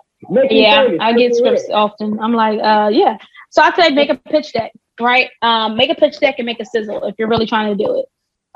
Yeah, 0.51 0.89
I 1.01 1.13
get 1.13 1.35
scripts 1.35 1.69
often. 1.73 2.19
I'm 2.21 2.33
like, 2.33 2.59
uh, 2.63 2.89
yeah. 2.93 3.19
So 3.51 3.63
I 3.63 3.75
say 3.75 3.91
make 3.91 4.11
a 4.11 4.17
pitch 4.17 4.53
deck, 4.53 4.73
right? 5.01 5.31
Um, 5.43 5.77
make 5.77 5.91
a 5.91 5.95
pitch 5.95 6.19
deck 6.21 6.37
and 6.39 6.47
make 6.47 6.61
a 6.61 6.65
sizzle 6.65 7.05
if 7.05 7.15
you're 7.19 7.29
really 7.29 7.47
trying 7.47 7.77
to 7.77 7.85
do 7.85 7.99
it 7.99 8.07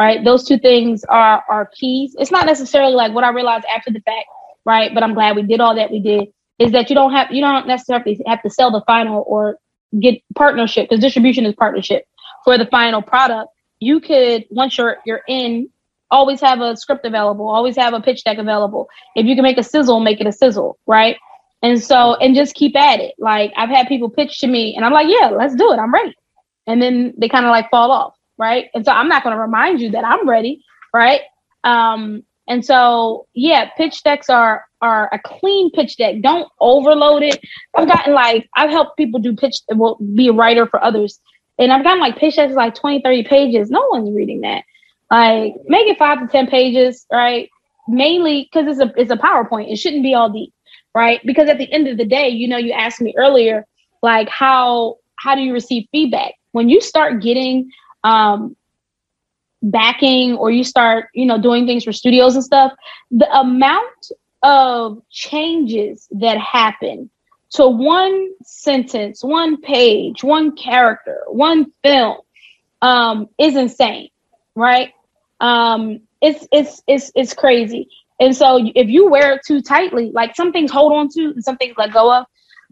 right? 0.00 0.24
Those 0.24 0.44
two 0.44 0.58
things 0.58 1.04
are 1.04 1.44
are 1.48 1.70
keys. 1.78 2.16
It's 2.18 2.30
not 2.30 2.46
necessarily 2.46 2.94
like 2.94 3.12
what 3.12 3.22
I 3.22 3.30
realized 3.30 3.66
after 3.72 3.90
the 3.92 4.00
fact, 4.00 4.26
right? 4.64 4.92
But 4.94 5.02
I'm 5.02 5.12
glad 5.12 5.36
we 5.36 5.42
did 5.42 5.60
all 5.60 5.76
that 5.76 5.90
we 5.90 6.00
did. 6.00 6.28
Is 6.58 6.72
that 6.72 6.88
you 6.88 6.96
don't 6.96 7.12
have 7.12 7.30
you 7.30 7.42
don't 7.42 7.66
necessarily 7.66 8.18
have 8.26 8.42
to 8.42 8.50
sell 8.50 8.70
the 8.72 8.82
final 8.86 9.22
or 9.26 9.58
get 10.00 10.22
partnership 10.34 10.88
because 10.88 11.02
distribution 11.02 11.44
is 11.44 11.54
partnership 11.54 12.04
for 12.44 12.56
the 12.56 12.66
final 12.66 13.02
product. 13.02 13.50
You 13.78 14.00
could 14.00 14.46
once 14.50 14.78
you're 14.78 14.96
you're 15.04 15.20
in, 15.28 15.68
always 16.10 16.40
have 16.40 16.60
a 16.60 16.76
script 16.76 17.04
available, 17.04 17.48
always 17.50 17.76
have 17.76 17.92
a 17.92 18.00
pitch 18.00 18.24
deck 18.24 18.38
available. 18.38 18.88
If 19.14 19.26
you 19.26 19.34
can 19.34 19.42
make 19.42 19.58
a 19.58 19.62
sizzle, 19.62 20.00
make 20.00 20.20
it 20.20 20.26
a 20.26 20.32
sizzle, 20.32 20.78
right? 20.86 21.16
And 21.62 21.82
so 21.82 22.14
and 22.14 22.34
just 22.34 22.54
keep 22.54 22.74
at 22.74 23.00
it. 23.00 23.14
Like 23.18 23.52
I've 23.54 23.68
had 23.68 23.86
people 23.86 24.08
pitch 24.08 24.40
to 24.40 24.46
me 24.46 24.74
and 24.76 24.84
I'm 24.84 24.92
like, 24.94 25.08
yeah, 25.10 25.28
let's 25.28 25.54
do 25.54 25.72
it. 25.72 25.76
I'm 25.78 25.92
ready. 25.92 26.14
And 26.70 26.80
then 26.80 27.14
they 27.18 27.28
kind 27.28 27.46
of 27.46 27.50
like 27.50 27.70
fall 27.70 27.90
off 27.90 28.14
right? 28.40 28.70
And 28.74 28.84
so 28.84 28.90
I'm 28.90 29.06
not 29.06 29.22
going 29.22 29.36
to 29.36 29.40
remind 29.40 29.80
you 29.80 29.90
that 29.90 30.04
I'm 30.04 30.28
ready, 30.28 30.64
right? 30.94 31.20
Um, 31.62 32.24
and 32.48 32.64
so 32.64 33.28
yeah, 33.34 33.68
pitch 33.76 34.02
decks 34.02 34.28
are 34.28 34.64
are 34.80 35.10
a 35.12 35.20
clean 35.22 35.70
pitch 35.70 35.98
deck. 35.98 36.16
Don't 36.22 36.48
overload 36.58 37.22
it. 37.22 37.38
I've 37.76 37.86
gotten 37.86 38.14
like 38.14 38.48
I've 38.56 38.70
helped 38.70 38.96
people 38.96 39.20
do 39.20 39.36
pitch 39.36 39.60
well 39.76 39.98
be 40.16 40.28
a 40.28 40.32
writer 40.32 40.66
for 40.66 40.82
others. 40.82 41.20
And 41.58 41.70
I've 41.70 41.84
gotten 41.84 42.00
like 42.00 42.16
pitch 42.16 42.36
decks 42.36 42.54
like 42.54 42.74
20, 42.74 43.02
30 43.02 43.24
pages. 43.24 43.70
No 43.70 43.86
one's 43.90 44.10
reading 44.10 44.40
that. 44.40 44.64
Like 45.10 45.54
make 45.66 45.86
it 45.86 45.98
five 45.98 46.18
to 46.20 46.26
10 46.26 46.46
pages, 46.46 47.06
right? 47.12 47.48
Mainly 47.86 48.48
because 48.50 48.66
it's 48.66 48.80
a 48.80 49.00
it's 49.00 49.12
a 49.12 49.16
PowerPoint. 49.16 49.70
It 49.70 49.76
shouldn't 49.76 50.02
be 50.02 50.14
all 50.14 50.30
deep, 50.30 50.52
right? 50.94 51.20
Because 51.24 51.48
at 51.50 51.58
the 51.58 51.70
end 51.70 51.86
of 51.88 51.98
the 51.98 52.06
day, 52.06 52.30
you 52.30 52.48
know, 52.48 52.56
you 52.56 52.72
asked 52.72 53.02
me 53.02 53.14
earlier, 53.18 53.66
like 54.02 54.30
how 54.30 54.96
how 55.20 55.34
do 55.34 55.42
you 55.42 55.52
receive 55.52 55.86
feedback? 55.92 56.34
When 56.52 56.68
you 56.68 56.80
start 56.80 57.22
getting 57.22 57.70
um 58.04 58.56
backing 59.62 60.36
or 60.36 60.50
you 60.50 60.64
start, 60.64 61.08
you 61.14 61.26
know, 61.26 61.40
doing 61.40 61.66
things 61.66 61.84
for 61.84 61.92
studios 61.92 62.34
and 62.34 62.44
stuff, 62.44 62.72
the 63.10 63.30
amount 63.38 64.10
of 64.42 65.02
changes 65.10 66.08
that 66.12 66.38
happen 66.38 67.10
to 67.50 67.66
one 67.68 68.30
sentence, 68.42 69.22
one 69.22 69.60
page, 69.60 70.22
one 70.22 70.56
character, 70.56 71.22
one 71.26 71.72
film 71.82 72.18
um, 72.80 73.28
is 73.38 73.56
insane, 73.56 74.08
right? 74.54 74.92
Um, 75.40 76.00
it's 76.20 76.46
it's 76.52 76.82
it's 76.86 77.10
it's 77.14 77.34
crazy. 77.34 77.88
And 78.20 78.36
so 78.36 78.60
if 78.74 78.88
you 78.88 79.08
wear 79.08 79.32
it 79.34 79.40
too 79.46 79.62
tightly, 79.62 80.10
like 80.12 80.36
some 80.36 80.52
things 80.52 80.70
hold 80.70 80.92
on 80.92 81.08
to 81.10 81.32
and 81.34 81.44
some 81.44 81.56
things 81.56 81.74
let 81.78 81.92
go 81.92 82.12
of. 82.12 82.26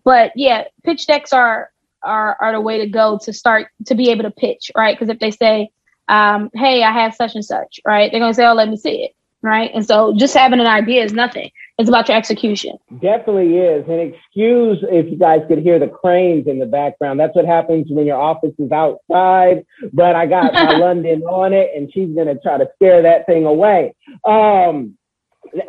But 0.04 0.32
yeah, 0.36 0.64
pitch 0.84 1.06
decks 1.06 1.32
are 1.32 1.70
are 2.02 2.36
are 2.40 2.52
the 2.52 2.60
way 2.60 2.78
to 2.78 2.86
go 2.88 3.18
to 3.24 3.32
start 3.32 3.68
to 3.86 3.94
be 3.94 4.10
able 4.10 4.24
to 4.24 4.30
pitch, 4.30 4.70
right? 4.76 4.98
Because 4.98 5.12
if 5.12 5.18
they 5.18 5.30
say, 5.30 5.70
um, 6.08 6.50
hey, 6.54 6.82
I 6.82 6.92
have 6.92 7.14
such 7.14 7.34
and 7.34 7.44
such, 7.44 7.80
right? 7.84 8.10
They're 8.10 8.20
gonna 8.20 8.34
say, 8.34 8.46
oh, 8.46 8.54
let 8.54 8.68
me 8.68 8.76
see 8.76 9.04
it, 9.04 9.16
right? 9.42 9.70
And 9.74 9.86
so 9.86 10.14
just 10.16 10.34
having 10.34 10.60
an 10.60 10.66
idea 10.66 11.04
is 11.04 11.12
nothing. 11.12 11.50
It's 11.78 11.88
about 11.88 12.08
your 12.08 12.16
execution. 12.16 12.76
Definitely 13.00 13.56
is. 13.56 13.84
And 13.88 14.00
excuse 14.00 14.78
if 14.90 15.10
you 15.10 15.16
guys 15.16 15.42
could 15.46 15.60
hear 15.60 15.78
the 15.78 15.86
cranes 15.86 16.48
in 16.48 16.58
the 16.58 16.66
background. 16.66 17.20
That's 17.20 17.36
what 17.36 17.46
happens 17.46 17.86
when 17.88 18.04
your 18.04 18.20
office 18.20 18.54
is 18.58 18.72
outside. 18.72 19.64
But 19.92 20.16
I 20.16 20.26
got 20.26 20.52
my 20.52 20.72
London 20.78 21.22
on 21.22 21.52
it, 21.52 21.70
and 21.76 21.92
she's 21.92 22.14
gonna 22.14 22.36
try 22.40 22.58
to 22.58 22.68
scare 22.74 23.02
that 23.02 23.26
thing 23.26 23.46
away. 23.46 23.94
Um, 24.24 24.97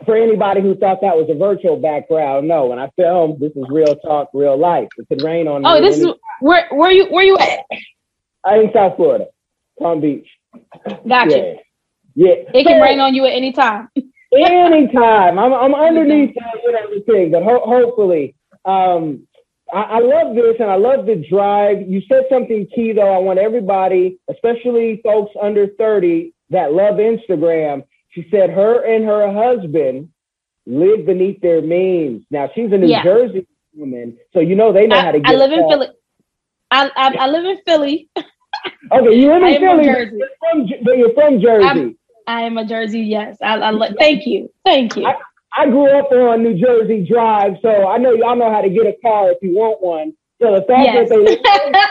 for 0.06 0.16
anybody 0.16 0.62
who 0.62 0.76
thought 0.76 1.02
that 1.02 1.16
was 1.16 1.30
a 1.30 1.38
virtual 1.38 1.78
background, 1.78 2.48
no. 2.48 2.68
When 2.68 2.80
I 2.80 2.90
film, 2.98 3.38
this 3.40 3.52
is 3.56 3.66
real 3.70 3.96
talk, 3.98 4.30
real 4.34 4.58
life. 4.58 4.88
It 4.98 5.08
could 5.08 5.22
rain 5.24 5.48
on 5.48 5.66
Oh, 5.66 5.82
this 5.82 5.98
is 6.00 6.08
where 6.42 6.68
where 6.72 6.92
you 6.92 7.06
where 7.08 7.24
you 7.24 7.38
at? 7.38 7.60
I'm 8.46 8.62
in 8.62 8.72
South 8.74 8.96
Florida, 8.96 9.26
Palm 9.80 10.02
Beach. 10.02 10.28
Gotcha. 11.08 11.38
Yeah. 11.38 11.54
Yeah. 12.16 12.34
It 12.54 12.66
can 12.66 12.80
So- 12.80 12.82
rain 12.82 13.00
on 13.00 13.14
you 13.16 13.26
at 13.26 13.34
any 13.34 13.52
time. 13.52 13.90
Anytime. 14.32 15.40
I'm, 15.40 15.54
I'm 15.54 15.74
underneath 15.74 16.36
uh, 16.38 16.58
you 16.64 16.72
know, 16.72 16.80
the 16.94 17.02
thing, 17.02 17.32
but 17.32 17.42
ho- 17.44 17.64
hopefully. 17.66 18.36
Um, 18.64 19.26
I, 19.74 19.82
I 19.82 20.00
love 20.00 20.36
this 20.36 20.56
and 20.60 20.70
I 20.70 20.76
love 20.76 21.08
the 21.08 21.24
drive. 21.30 21.82
You 21.90 22.02
said 22.08 22.26
something 22.30 22.68
key 22.76 22.92
though. 22.94 23.12
I 23.14 23.18
want 23.18 23.40
everybody, 23.40 24.20
especially 24.30 25.02
folks 25.04 25.32
under 25.42 25.68
30 25.80 26.34
that 26.52 26.74
love 26.74 26.96
Instagram. 26.96 27.84
She 28.10 28.28
said 28.32 28.50
her 28.50 28.84
and 28.84 29.06
her 29.06 29.32
husband 29.32 30.10
live 30.66 31.06
beneath 31.06 31.42
their 31.42 31.62
means. 31.62 32.24
Now 32.32 32.50
she's 32.54 32.72
a 32.72 32.78
New 32.78 32.88
Yeah. 32.88 33.04
Jersey 33.04 33.48
woman, 33.76 34.18
so 34.34 34.40
you 34.40 34.56
know 34.56 34.72
they 34.74 34.88
know 34.88 35.00
how 35.00 35.12
to 35.12 35.20
get 35.20 35.30
I 35.32 35.36
live 35.36 35.52
in. 35.52 35.68
Philly. 35.70 35.88
I, 36.72 36.90
I 36.96 37.16
I 37.20 37.28
live 37.28 37.46
in 37.46 37.58
Philly. 37.66 38.10
Okay, 38.92 39.14
you 39.16 39.28
live 39.28 39.44
in 39.44 39.60
Philly, 39.62 39.84
Jersey. 39.86 40.18
you're 40.18 40.30
from, 40.40 40.68
but 40.84 40.98
you're 40.98 41.14
from 41.14 41.40
Jersey. 41.40 41.66
I'm- 41.68 41.98
I 42.26 42.42
am 42.42 42.58
a 42.58 42.66
Jersey. 42.66 43.02
Yes. 43.02 43.38
I, 43.42 43.60
I 43.60 43.92
thank 43.98 44.26
you. 44.28 44.52
Thank 44.66 44.96
you. 44.96 45.06
I 45.56 45.66
grew 45.68 45.88
up 45.98 46.12
on 46.12 46.44
New 46.44 46.56
Jersey 46.60 47.04
Drive, 47.08 47.54
so 47.62 47.88
I 47.88 47.98
know 47.98 48.12
y'all 48.14 48.36
know 48.36 48.52
how 48.52 48.62
to 48.62 48.70
get 48.70 48.86
a 48.86 48.96
car 49.04 49.32
if 49.32 49.38
you 49.42 49.56
want 49.56 49.82
one. 49.82 50.14
So 50.42 50.54
the 50.56 50.62
fact 50.64 50.86
Yes. 50.86 51.10
that 51.10 51.90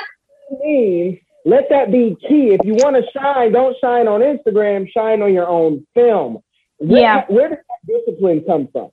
they 0.50 0.58
means 0.66 1.18
let 1.48 1.70
that 1.70 1.90
be 1.90 2.14
key. 2.20 2.52
If 2.52 2.60
you 2.64 2.74
want 2.74 2.96
to 2.96 3.02
shine, 3.18 3.52
don't 3.52 3.74
shine 3.80 4.06
on 4.06 4.20
Instagram. 4.20 4.86
Shine 4.92 5.22
on 5.22 5.32
your 5.32 5.48
own 5.48 5.86
film. 5.94 6.42
Where, 6.76 7.00
Yeah. 7.00 7.24
Where 7.28 7.48
does 7.48 7.58
that 7.58 7.92
discipline 8.06 8.44
come 8.46 8.68
from? 8.70 8.90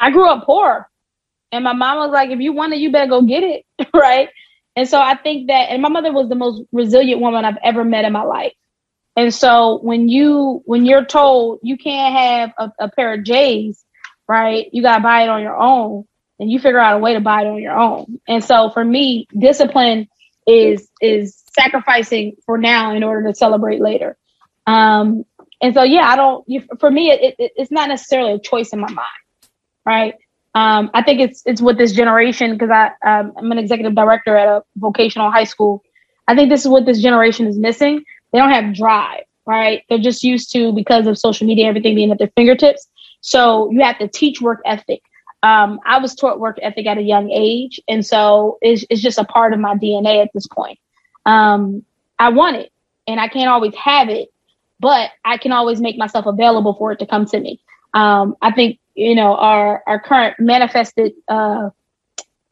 I 0.00 0.10
grew 0.10 0.26
up 0.26 0.46
poor. 0.46 0.88
And 1.52 1.62
my 1.62 1.74
mom 1.74 1.98
was 1.98 2.10
like, 2.10 2.30
if 2.30 2.40
you 2.40 2.54
want 2.54 2.72
it, 2.72 2.78
you 2.78 2.90
better 2.90 3.10
go 3.10 3.20
get 3.20 3.42
it. 3.42 3.66
right. 3.94 4.30
And 4.74 4.88
so 4.88 4.98
I 4.98 5.14
think 5.14 5.48
that, 5.48 5.70
and 5.70 5.82
my 5.82 5.90
mother 5.90 6.10
was 6.10 6.30
the 6.30 6.34
most 6.34 6.62
resilient 6.72 7.20
woman 7.20 7.44
I've 7.44 7.58
ever 7.62 7.84
met 7.84 8.06
in 8.06 8.12
my 8.14 8.22
life. 8.22 8.54
And 9.14 9.34
so 9.34 9.78
when 9.82 10.08
you, 10.08 10.62
when 10.64 10.86
you're 10.86 11.04
told 11.04 11.60
you 11.62 11.76
can't 11.76 12.16
have 12.16 12.52
a, 12.56 12.84
a 12.86 12.88
pair 12.88 13.12
of 13.12 13.24
J's, 13.24 13.84
right, 14.26 14.70
you 14.72 14.80
got 14.80 14.96
to 14.96 15.02
buy 15.02 15.24
it 15.24 15.28
on 15.28 15.42
your 15.42 15.56
own 15.56 16.06
and 16.40 16.50
you 16.50 16.58
figure 16.58 16.78
out 16.78 16.96
a 16.96 16.98
way 16.98 17.12
to 17.12 17.20
buy 17.20 17.42
it 17.42 17.46
on 17.46 17.60
your 17.60 17.78
own. 17.78 18.18
And 18.26 18.42
so 18.42 18.70
for 18.70 18.82
me, 18.82 19.26
discipline 19.38 20.08
is, 20.46 20.88
is 21.00 21.42
sacrificing 21.58 22.36
for 22.44 22.58
now 22.58 22.94
in 22.94 23.02
order 23.02 23.28
to 23.28 23.34
celebrate 23.34 23.80
later. 23.80 24.16
Um, 24.66 25.24
and 25.60 25.74
so, 25.74 25.82
yeah, 25.82 26.08
I 26.08 26.16
don't, 26.16 26.44
you, 26.48 26.62
for 26.80 26.90
me, 26.90 27.10
it, 27.10 27.34
it, 27.38 27.52
it's 27.56 27.70
not 27.70 27.88
necessarily 27.88 28.34
a 28.34 28.38
choice 28.38 28.70
in 28.72 28.80
my 28.80 28.90
mind. 28.90 29.08
Right. 29.84 30.14
Um, 30.54 30.90
I 30.92 31.02
think 31.02 31.20
it's 31.20 31.42
it's 31.46 31.62
with 31.62 31.78
this 31.78 31.92
generation 31.92 32.52
because 32.52 32.70
I 32.70 32.92
um, 33.04 33.32
I'm 33.36 33.50
an 33.50 33.58
executive 33.58 33.94
director 33.94 34.36
at 34.36 34.46
a 34.46 34.62
vocational 34.76 35.30
high 35.30 35.44
school. 35.44 35.82
I 36.28 36.36
think 36.36 36.50
this 36.50 36.60
is 36.60 36.68
what 36.68 36.84
this 36.84 37.00
generation 37.00 37.46
is 37.46 37.58
missing. 37.58 38.04
They 38.32 38.38
don't 38.38 38.50
have 38.50 38.74
drive, 38.74 39.24
right? 39.46 39.82
They're 39.88 39.98
just 39.98 40.22
used 40.22 40.52
to 40.52 40.72
because 40.72 41.06
of 41.06 41.18
social 41.18 41.46
media, 41.46 41.66
everything 41.66 41.94
being 41.94 42.12
at 42.12 42.18
their 42.18 42.30
fingertips. 42.36 42.86
So 43.22 43.70
you 43.72 43.82
have 43.82 43.98
to 43.98 44.08
teach 44.08 44.40
work 44.40 44.60
ethic. 44.66 45.00
Um, 45.42 45.80
I 45.84 45.98
was 45.98 46.14
taught 46.14 46.38
work 46.38 46.58
ethic 46.62 46.86
at 46.86 46.98
a 46.98 47.02
young 47.02 47.30
age, 47.30 47.80
and 47.88 48.04
so 48.06 48.58
it's, 48.62 48.84
it's 48.90 49.02
just 49.02 49.18
a 49.18 49.24
part 49.24 49.52
of 49.52 49.58
my 49.58 49.74
DNA 49.74 50.22
at 50.22 50.30
this 50.32 50.46
point. 50.46 50.78
Um, 51.26 51.84
I 52.18 52.28
want 52.28 52.56
it, 52.56 52.72
and 53.06 53.18
I 53.18 53.28
can't 53.28 53.48
always 53.48 53.74
have 53.74 54.08
it, 54.08 54.32
but 54.78 55.10
I 55.24 55.38
can 55.38 55.52
always 55.52 55.80
make 55.80 55.98
myself 55.98 56.26
available 56.26 56.74
for 56.74 56.92
it 56.92 56.98
to 57.00 57.06
come 57.06 57.26
to 57.26 57.40
me. 57.40 57.60
Um, 57.94 58.36
I 58.40 58.52
think 58.52 58.78
you 58.94 59.14
know 59.14 59.36
our 59.36 59.82
our 59.86 60.00
current 60.00 60.38
manifested 60.38 61.12
uh, 61.28 61.70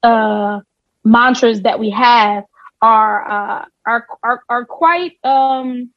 uh, 0.03 0.61
mantras 1.05 1.63
that 1.63 1.79
we 1.79 1.91
have 1.91 2.45
are 2.83 3.31
uh, 3.31 3.65
are 3.87 4.07
are 4.23 4.43
are 4.49 4.65
quite 4.65 5.13
um, 5.25 5.91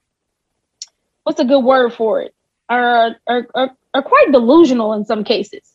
what's 1.23 1.39
a 1.39 1.45
good 1.45 1.61
word 1.61 1.93
for 1.93 2.21
it? 2.21 2.33
Are 2.69 3.15
are 3.27 3.47
are, 3.55 3.71
are 3.93 4.01
quite 4.03 4.31
delusional 4.31 4.93
in 4.93 5.05
some 5.05 5.23
cases, 5.23 5.73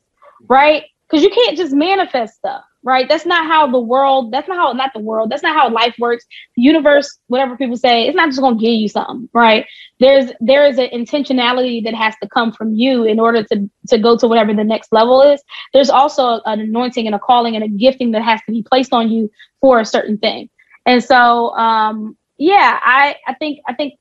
right? 0.49 0.85
Because 1.09 1.23
you 1.25 1.31
can't 1.31 1.57
just 1.57 1.73
manifest 1.73 2.37
stuff, 2.37 2.65
right? 2.83 3.09
That's 3.09 3.25
not 3.25 3.47
how 3.47 3.71
the 3.71 3.81
world. 3.81 4.31
That's 4.33 4.47
not 4.49 4.59
how 4.59 4.73
not 4.73 4.93
the 4.95 5.01
world. 5.01 5.31
That's 5.31 5.43
not 5.43 5.55
how 5.55 5.71
life 5.71 5.95
works. 5.99 6.27
The 6.57 6.63
universe, 6.63 7.19
whatever 7.29 7.57
people 7.57 7.77
say, 7.77 8.07
it's 8.07 8.17
not 8.17 8.29
just 8.29 8.41
gonna 8.41 8.57
give 8.57 8.75
you 8.75 8.89
something, 8.89 9.29
right? 9.33 9.65
There's 10.01 10.33
there 10.41 10.67
is 10.67 10.79
an 10.79 10.89
intentionality 10.93 11.83
that 11.85 11.95
has 11.95 12.15
to 12.23 12.29
come 12.29 12.53
from 12.53 12.75
you 12.75 13.05
in 13.05 13.19
order 13.21 13.43
to 13.45 13.71
to 13.89 13.99
go 13.99 14.17
to 14.19 14.29
whatever 14.29 14.53
the 14.53 14.65
next 14.65 14.93
level 14.93 15.23
is. 15.23 15.43
There's 15.73 15.91
also 15.91 16.41
an 16.45 16.61
anointing 16.61 17.07
and 17.07 17.15
a 17.15 17.19
calling 17.19 17.55
and 17.55 17.65
a 17.65 17.69
gifting 17.69 18.11
that 18.13 18.23
has 18.23 18.41
to 18.47 18.53
be 18.53 18.63
placed 18.63 18.93
on 18.93 19.11
you 19.11 19.31
for 19.61 19.81
a 19.81 19.85
certain 19.87 20.19
thing. 20.19 20.51
And 20.87 21.03
so, 21.03 21.51
um, 21.57 22.17
yeah, 22.39 22.79
I 22.83 23.17
I 23.27 23.35
think 23.35 23.61
I 23.67 23.75
think 23.75 23.95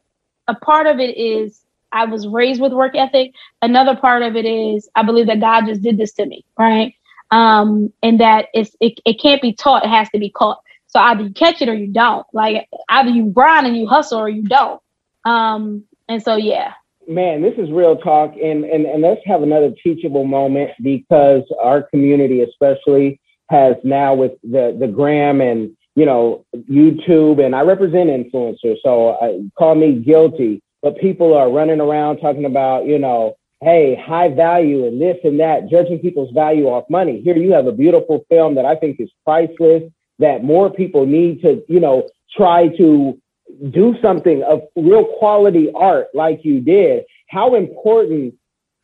a 0.47 0.55
part 0.55 0.87
of 0.87 0.99
it 0.99 1.17
is 1.17 1.61
I 1.91 2.05
was 2.05 2.27
raised 2.27 2.61
with 2.61 2.73
work 2.73 2.95
ethic. 2.95 3.31
Another 3.61 3.95
part 3.95 4.21
of 4.21 4.35
it 4.35 4.45
is 4.45 4.89
I 4.95 5.03
believe 5.03 5.27
that 5.27 5.39
God 5.39 5.65
just 5.67 5.81
did 5.81 5.97
this 5.97 6.13
to 6.13 6.25
me, 6.25 6.45
right? 6.59 6.93
Um, 7.31 7.91
and 8.01 8.19
that 8.21 8.47
it's 8.53 8.75
it, 8.79 8.99
it 9.05 9.19
can't 9.21 9.41
be 9.41 9.53
taught; 9.53 9.83
it 9.83 9.89
has 9.89 10.09
to 10.11 10.19
be 10.19 10.29
caught. 10.29 10.61
So 10.87 10.99
either 10.99 11.23
you 11.23 11.33
catch 11.33 11.61
it 11.61 11.69
or 11.69 11.73
you 11.73 11.87
don't. 11.87 12.25
Like 12.33 12.67
either 12.89 13.09
you 13.09 13.25
grind 13.31 13.67
and 13.67 13.75
you 13.75 13.87
hustle 13.87 14.19
or 14.19 14.29
you 14.29 14.43
don't. 14.43 14.81
Um, 15.25 15.83
and 16.07 16.23
so 16.23 16.37
yeah, 16.37 16.73
Man, 17.09 17.41
this 17.41 17.53
is 17.57 17.71
real 17.71 17.95
talk, 17.95 18.33
and, 18.35 18.65
and 18.65 18.85
and 18.85 19.01
let's 19.01 19.21
have 19.25 19.41
another 19.41 19.71
teachable 19.81 20.25
moment 20.25 20.71
because 20.83 21.43
our 21.61 21.83
community, 21.83 22.41
especially, 22.41 23.21
has 23.49 23.77
now 23.85 24.13
with 24.13 24.33
the 24.43 24.75
the 24.77 24.87
gram 24.87 25.39
and 25.39 25.71
you 25.95 26.05
know 26.05 26.45
YouTube, 26.69 27.43
and 27.43 27.55
I 27.55 27.61
represent 27.61 28.09
influencers, 28.09 28.75
so 28.83 29.17
I, 29.21 29.39
call 29.57 29.75
me 29.75 29.93
guilty. 29.93 30.61
But 30.81 30.97
people 30.97 31.33
are 31.33 31.49
running 31.49 31.79
around 31.79 32.17
talking 32.17 32.43
about 32.43 32.87
you 32.87 32.99
know, 32.99 33.36
hey, 33.61 33.95
high 33.95 34.29
value 34.29 34.85
and 34.85 35.01
this 35.01 35.17
and 35.23 35.39
that, 35.39 35.67
judging 35.69 35.99
people's 35.99 36.31
value 36.31 36.65
off 36.67 36.83
money. 36.89 37.21
Here 37.21 37.35
you 37.37 37.51
have 37.53 37.67
a 37.67 37.71
beautiful 37.71 38.25
film 38.29 38.55
that 38.55 38.65
I 38.65 38.75
think 38.75 38.99
is 38.99 39.09
priceless. 39.25 39.83
That 40.19 40.43
more 40.43 40.69
people 40.71 41.05
need 41.05 41.41
to 41.43 41.63
you 41.67 41.79
know 41.79 42.07
try 42.35 42.69
to 42.69 43.19
do 43.69 43.95
something 44.01 44.43
of 44.43 44.61
real 44.75 45.05
quality 45.05 45.71
art 45.73 46.07
like 46.13 46.43
you 46.43 46.59
did, 46.59 47.05
how 47.29 47.55
important 47.55 48.33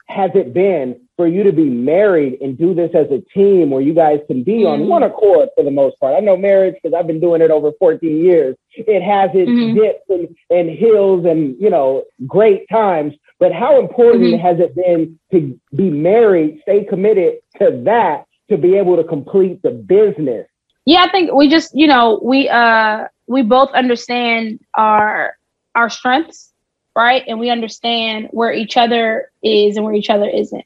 has 0.07 0.31
it 0.35 0.53
been 0.53 0.99
for 1.15 1.27
you 1.27 1.43
to 1.43 1.51
be 1.51 1.69
married 1.69 2.37
and 2.41 2.57
do 2.57 2.73
this 2.73 2.91
as 2.93 3.07
a 3.11 3.21
team 3.33 3.69
where 3.69 3.81
you 3.81 3.93
guys 3.93 4.19
can 4.27 4.43
be 4.43 4.65
on 4.65 4.81
Mhm. 4.81 4.87
one 4.87 5.03
accord 5.03 5.49
for 5.55 5.63
the 5.63 5.71
most 5.71 5.99
part? 5.99 6.15
I 6.15 6.19
know 6.19 6.35
marriage 6.35 6.75
because 6.75 6.93
I've 6.93 7.07
been 7.07 7.19
doing 7.19 7.41
it 7.41 7.51
over 7.51 7.71
14 7.73 8.23
years. 8.23 8.55
It 8.75 9.01
has 9.01 9.31
its 9.33 9.49
Mhm. 9.49 9.75
dips 9.75 10.09
and, 10.09 10.35
and 10.49 10.69
hills 10.69 11.25
and, 11.25 11.55
you 11.59 11.69
know, 11.69 12.03
great 12.27 12.67
times. 12.69 13.13
But 13.39 13.51
how 13.51 13.79
important 13.79 14.23
mm-hmm. 14.23 14.41
has 14.41 14.59
it 14.59 14.75
been 14.75 15.19
to 15.31 15.59
be 15.75 15.89
married, 15.89 16.59
stay 16.61 16.85
committed 16.85 17.39
to 17.59 17.81
that, 17.85 18.25
to 18.49 18.57
be 18.57 18.75
able 18.77 18.95
to 18.97 19.03
complete 19.03 19.61
the 19.61 19.71
business? 19.71 20.47
Yeah, 20.85 21.03
I 21.03 21.09
think 21.09 21.33
we 21.33 21.49
just, 21.49 21.75
you 21.75 21.87
know, 21.87 22.19
we 22.23 22.49
uh 22.49 23.07
we 23.27 23.41
both 23.41 23.71
understand 23.71 24.59
our 24.73 25.37
our 25.75 25.89
strengths, 25.89 26.53
right? 26.95 27.23
And 27.27 27.39
we 27.39 27.49
understand 27.49 28.29
where 28.31 28.51
each 28.51 28.77
other 28.77 29.31
is 29.41 29.77
and 29.77 29.85
where 29.85 29.93
each 29.93 30.09
other 30.09 30.27
isn't. 30.27 30.65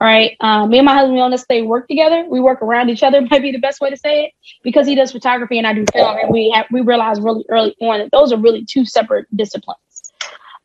Right. 0.00 0.36
Um, 0.40 0.70
me 0.70 0.78
and 0.78 0.84
my 0.84 0.92
husband, 0.92 1.14
we 1.14 1.20
honestly 1.20 1.62
work 1.62 1.88
together. 1.88 2.26
We 2.28 2.40
work 2.40 2.60
around 2.60 2.90
each 2.90 3.02
other, 3.02 3.20
might 3.30 3.42
be 3.42 3.52
the 3.52 3.58
best 3.58 3.80
way 3.80 3.90
to 3.90 3.96
say 3.96 4.24
it, 4.24 4.32
because 4.62 4.86
he 4.86 4.94
does 4.94 5.12
photography 5.12 5.56
and 5.56 5.66
I 5.66 5.72
do 5.72 5.84
film. 5.92 6.18
And 6.18 6.30
we 6.30 6.50
have, 6.54 6.66
we 6.70 6.82
realized 6.82 7.22
really 7.22 7.44
early 7.48 7.74
on 7.80 8.00
that 8.00 8.10
those 8.10 8.32
are 8.32 8.36
really 8.38 8.64
two 8.64 8.84
separate 8.84 9.26
disciplines. 9.34 9.78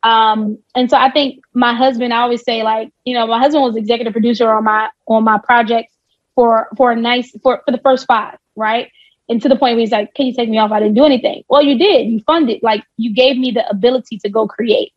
Um, 0.04 0.60
and 0.76 0.90
so 0.90 0.98
I 0.98 1.12
think 1.12 1.42
my 1.54 1.74
husband, 1.74 2.14
I 2.14 2.22
always 2.22 2.44
say 2.44 2.64
like, 2.64 2.92
you 3.06 3.14
know, 3.14 3.28
my 3.28 3.40
husband 3.40 3.64
was 3.64 3.76
executive 3.76 4.14
producer 4.14 4.50
on 4.52 4.64
my 4.64 4.90
on 5.08 5.24
my 5.24 5.40
projects 5.40 5.94
for 6.36 6.70
for 6.78 6.92
a 6.92 6.96
nice 6.96 7.32
for 7.44 7.62
for 7.66 7.72
the 7.72 7.80
first 7.80 8.06
five, 8.08 8.38
right? 8.56 8.90
And 9.28 9.42
to 9.42 9.50
the 9.50 9.56
point 9.58 9.76
where 9.76 9.82
he's 9.82 9.92
like, 9.92 10.14
"Can 10.16 10.28
you 10.28 10.34
take 10.34 10.50
me 10.50 10.58
off? 10.58 10.72
I 10.72 10.80
didn't 10.80 10.96
do 10.96 11.06
anything." 11.06 11.44
Well, 11.50 11.62
you 11.62 11.78
did. 11.78 12.08
You 12.08 12.22
funded. 12.22 12.62
Like 12.64 12.84
you 12.98 13.14
gave 13.14 13.38
me 13.38 13.52
the 13.52 13.68
ability 13.70 14.20
to 14.20 14.30
go 14.30 14.48
create, 14.48 14.94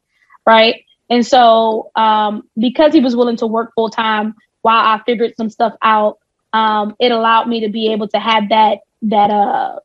right? 0.46 0.84
And 1.10 1.26
so 1.26 1.90
um, 1.96 2.48
because 2.58 2.94
he 2.94 3.00
was 3.00 3.16
willing 3.16 3.36
to 3.38 3.46
work 3.46 3.72
full 3.74 3.90
time 3.90 4.34
while 4.62 4.78
I 4.78 5.02
figured 5.04 5.34
some 5.36 5.50
stuff 5.50 5.74
out, 5.82 6.18
um, 6.52 6.96
it 7.00 7.12
allowed 7.12 7.48
me 7.48 7.60
to 7.60 7.68
be 7.68 7.92
able 7.92 8.08
to 8.08 8.18
have 8.18 8.48
that 8.50 8.78
that 9.02 9.30
uh 9.30 9.80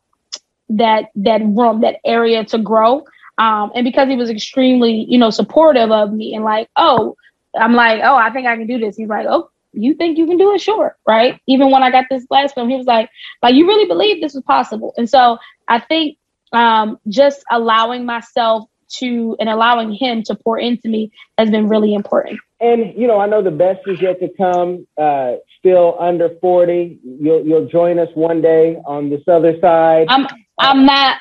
that 0.69 1.06
that 1.15 1.41
room, 1.41 1.82
that 1.82 1.97
area 2.06 2.43
to 2.45 2.58
grow. 2.60 3.06
Um, 3.38 3.71
and 3.76 3.84
because 3.84 4.10
he 4.10 4.15
was 4.15 4.30
extremely, 4.30 5.06
you 5.08 5.17
know, 5.17 5.30
supportive 5.30 5.91
of 5.91 6.12
me 6.12 6.34
and 6.34 6.43
like, 6.43 6.69
oh, 6.76 7.15
I'm 7.60 7.73
like, 7.73 8.02
oh, 8.04 8.15
I 8.15 8.32
think 8.32 8.47
I 8.47 8.56
can 8.56 8.67
do 8.67 8.80
this. 8.80 8.97
He's 8.97 9.10
like, 9.10 9.28
oh, 9.30 9.50
you 9.73 9.93
think 9.93 10.17
you 10.17 10.26
can 10.26 10.38
do 10.38 10.54
it? 10.54 10.62
Sure. 10.62 10.95
Right. 11.08 11.39
Even 11.47 11.71
when 11.71 11.84
I 11.84 11.91
got 11.91 12.06
this 12.10 12.26
last 12.30 12.56
film, 12.56 12.69
he 12.69 12.78
was 12.78 12.88
like, 12.88 13.10
like, 13.43 13.56
you 13.56 13.67
really 13.67 13.86
believe 13.86 14.21
this 14.21 14.34
was 14.34 14.43
possible. 14.43 14.93
And 14.97 15.10
so 15.10 15.38
I 15.67 15.80
think 15.80 16.17
um, 16.52 17.00
just 17.08 17.43
allowing 17.52 18.06
myself 18.06 18.67
to 19.00 19.36
and 19.39 19.50
allowing 19.50 19.93
him 19.93 20.23
to 20.23 20.36
pour 20.36 20.58
into 20.58 20.88
me 20.88 21.12
has 21.38 21.50
been 21.50 21.67
really 21.67 21.93
important. 21.93 22.39
And 22.60 22.93
you 22.97 23.08
know, 23.08 23.19
I 23.19 23.28
know 23.28 23.43
the 23.43 23.52
best 23.52 23.82
is 23.86 24.02
yet 24.02 24.19
to 24.19 24.30
come. 24.36 24.88
Uh, 24.97 25.36
still 25.60 25.95
under 26.00 26.30
forty, 26.41 26.97
you'll 27.04 27.45
you'll 27.45 27.67
join 27.67 28.00
us 28.00 28.10
one 28.15 28.41
day 28.41 28.78
on 28.86 29.10
this 29.10 29.21
other 29.28 29.60
side. 29.60 30.08
I'm 30.10 30.26
I'm 30.58 30.86
not 30.86 31.17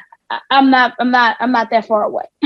I'm 0.50 0.70
not 0.70 0.94
I'm 0.98 1.10
not 1.10 1.36
I'm 1.40 1.52
not 1.52 1.70
that 1.70 1.86
far 1.86 2.04
away. 2.04 2.24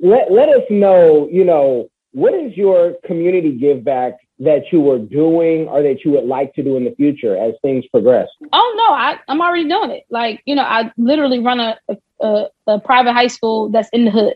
let 0.00 0.30
let 0.30 0.48
us 0.48 0.64
know. 0.70 1.28
You 1.30 1.44
know, 1.44 1.90
what 2.12 2.34
is 2.34 2.56
your 2.56 2.94
community 3.04 3.52
give 3.52 3.84
back 3.84 4.14
that 4.40 4.72
you 4.72 4.80
were 4.80 4.98
doing 4.98 5.68
or 5.68 5.82
that 5.82 6.04
you 6.04 6.10
would 6.12 6.24
like 6.24 6.54
to 6.54 6.62
do 6.62 6.76
in 6.76 6.84
the 6.84 6.94
future 6.96 7.36
as 7.36 7.54
things 7.62 7.84
progress? 7.86 8.28
Oh 8.52 8.74
no, 8.76 8.94
I, 8.94 9.18
I'm 9.28 9.40
already 9.40 9.68
doing 9.68 9.90
it. 9.90 10.04
Like, 10.10 10.42
you 10.46 10.54
know, 10.54 10.62
I 10.62 10.90
literally 10.96 11.38
run 11.38 11.60
a, 11.60 11.78
a, 12.20 12.46
a 12.66 12.80
private 12.80 13.12
high 13.12 13.28
school 13.28 13.68
that's 13.68 13.88
in 13.92 14.06
the 14.06 14.10
hood. 14.10 14.34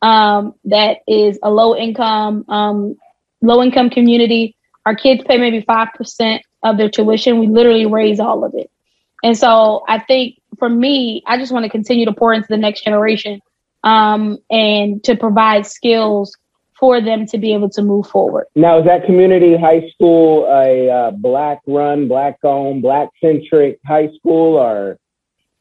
Um, 0.00 0.54
that 0.66 0.98
is 1.08 1.40
a 1.42 1.50
low 1.50 1.74
income, 1.74 2.44
um, 2.48 2.96
low 3.42 3.62
income 3.62 3.90
community. 3.90 4.54
Our 4.86 4.94
kids 4.94 5.24
pay 5.26 5.38
maybe 5.38 5.62
five 5.62 5.88
percent 5.94 6.42
of 6.62 6.76
their 6.76 6.88
tuition. 6.88 7.40
We 7.40 7.48
literally 7.48 7.86
raise 7.86 8.20
all 8.20 8.44
of 8.44 8.54
it. 8.54 8.70
And 9.22 9.36
so 9.36 9.84
I 9.88 9.98
think 9.98 10.40
for 10.58 10.68
me, 10.68 11.22
I 11.26 11.38
just 11.38 11.52
want 11.52 11.64
to 11.64 11.70
continue 11.70 12.04
to 12.06 12.12
pour 12.12 12.32
into 12.32 12.48
the 12.48 12.56
next 12.56 12.84
generation 12.84 13.40
um, 13.84 14.38
and 14.50 15.02
to 15.04 15.16
provide 15.16 15.66
skills 15.66 16.36
for 16.78 17.00
them 17.00 17.26
to 17.26 17.38
be 17.38 17.52
able 17.52 17.68
to 17.70 17.82
move 17.82 18.06
forward. 18.06 18.46
Now, 18.54 18.78
is 18.78 18.84
that 18.84 19.04
community 19.04 19.56
high 19.56 19.88
school 19.90 20.44
a 20.46 20.88
uh, 20.88 21.10
black 21.10 21.60
run, 21.66 22.06
black 22.06 22.38
owned, 22.44 22.82
black 22.82 23.08
centric 23.20 23.80
high 23.84 24.10
school 24.16 24.56
or? 24.56 24.98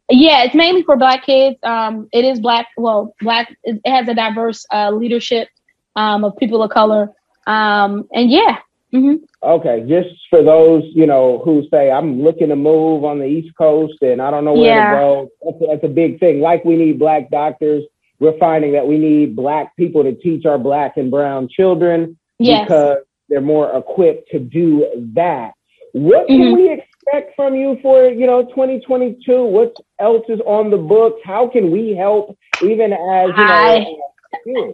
Yeah, 0.10 0.44
it's 0.44 0.56
mainly 0.56 0.84
for 0.84 0.96
black 0.96 1.26
kids. 1.26 1.58
Um, 1.64 2.08
it 2.14 2.24
is 2.24 2.40
black, 2.40 2.68
well, 2.78 3.14
black, 3.20 3.56
it 3.64 3.82
has 3.86 4.08
a 4.08 4.14
diverse 4.14 4.66
uh, 4.72 4.92
leadership 4.92 5.50
um, 5.96 6.24
of 6.24 6.38
people 6.38 6.62
of 6.64 6.70
color. 6.70 7.10
Um, 7.46 8.08
and 8.14 8.30
yeah. 8.30 8.60
Mm-hmm. 8.98 9.24
Okay, 9.44 9.86
just 9.88 10.10
for 10.30 10.44
those, 10.44 10.84
you 10.94 11.06
know, 11.06 11.42
who 11.44 11.64
say, 11.72 11.92
I'm 11.92 12.22
looking 12.22 12.50
to 12.50 12.56
move 12.56 13.04
on 13.04 13.20
the 13.20 13.26
East 13.26 13.56
Coast 13.58 14.02
and 14.02 14.22
I 14.22 14.32
don't 14.32 14.46
know 14.46 14.54
where 14.54 14.76
yeah. 14.76 14.92
to 14.92 14.98
go. 14.98 15.30
That's 15.44 15.62
a, 15.62 15.68
that's 15.68 15.84
a 15.84 15.94
big 15.94 16.20
thing. 16.20 16.42
Like 16.42 16.66
we 16.66 16.76
need 16.76 17.00
black 17.00 17.30
doctors 17.30 17.84
we're 18.20 18.38
finding 18.40 18.74
that 18.74 18.88
we 18.88 18.98
need 18.98 19.36
black 19.36 19.76
people 19.76 20.04
to 20.04 20.14
teach 20.14 20.46
our 20.46 20.58
black 20.58 20.98
and 20.98 21.12
brown 21.12 21.48
children 21.48 22.18
yes. 22.40 22.66
because 22.66 22.98
they're 23.30 23.42
more 23.42 23.76
equipped 23.78 24.30
to 24.32 24.40
do 24.40 24.90
that. 25.14 25.52
What 25.94 26.28
can 26.28 26.40
mm-hmm. 26.40 26.56
we 26.56 26.72
expect 26.72 27.36
from 27.36 27.56
you 27.56 27.78
for, 27.82 28.06
you 28.06 28.26
know, 28.26 28.44
2022? 28.44 29.44
What 29.46 29.76
else 30.00 30.26
is 30.30 30.40
on 30.46 30.72
the 30.72 30.78
books? 30.78 31.22
How 31.24 31.48
can 31.48 31.72
we 31.72 31.96
help 31.96 32.38
even 32.64 32.94
as, 32.94 33.30
you 33.30 33.46
know, 33.46 33.94
I, 34.48 34.74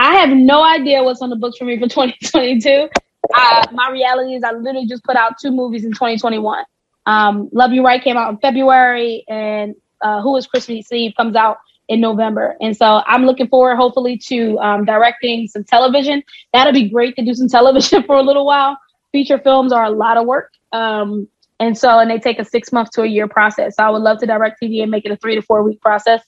I 0.00 0.14
have 0.14 0.30
no 0.30 0.62
idea 0.64 1.04
what's 1.04 1.20
on 1.20 1.28
the 1.28 1.36
books 1.36 1.58
for 1.58 1.66
me 1.66 1.78
for 1.78 1.86
2022. 1.88 2.88
Uh, 3.34 3.66
my 3.72 3.90
reality 3.90 4.34
is 4.34 4.42
I 4.42 4.52
literally 4.52 4.86
just 4.86 5.04
put 5.04 5.14
out 5.14 5.34
two 5.38 5.50
movies 5.50 5.84
in 5.84 5.92
2021. 5.92 6.64
Um, 7.04 7.50
Love 7.52 7.72
You 7.72 7.84
Right 7.84 8.02
came 8.02 8.16
out 8.16 8.30
in 8.30 8.38
February 8.38 9.24
and 9.28 9.74
uh, 10.00 10.22
Who 10.22 10.36
is 10.38 10.46
Christmas 10.46 10.90
Eve 10.90 11.12
comes 11.18 11.36
out 11.36 11.58
in 11.88 12.00
November. 12.00 12.56
And 12.62 12.74
so 12.74 13.02
I'm 13.06 13.26
looking 13.26 13.48
forward, 13.48 13.76
hopefully, 13.76 14.16
to 14.28 14.58
um, 14.60 14.86
directing 14.86 15.46
some 15.48 15.64
television. 15.64 16.22
That'll 16.54 16.72
be 16.72 16.88
great 16.88 17.14
to 17.16 17.24
do 17.24 17.34
some 17.34 17.48
television 17.58 18.02
for 18.04 18.16
a 18.16 18.22
little 18.22 18.46
while. 18.46 18.78
Feature 19.12 19.38
films 19.38 19.70
are 19.70 19.84
a 19.84 19.90
lot 19.90 20.16
of 20.16 20.24
work. 20.24 20.50
Um, 20.72 21.28
and 21.58 21.76
so, 21.76 21.98
and 21.98 22.10
they 22.10 22.18
take 22.18 22.38
a 22.38 22.44
six 22.44 22.72
month 22.72 22.90
to 22.92 23.02
a 23.02 23.06
year 23.06 23.28
process. 23.28 23.76
So 23.76 23.84
I 23.84 23.90
would 23.90 24.00
love 24.00 24.18
to 24.20 24.26
direct 24.26 24.62
TV 24.62 24.80
and 24.80 24.90
make 24.90 25.04
it 25.04 25.12
a 25.12 25.16
three 25.16 25.34
to 25.34 25.42
four 25.42 25.62
week 25.62 25.82
process. 25.82 26.22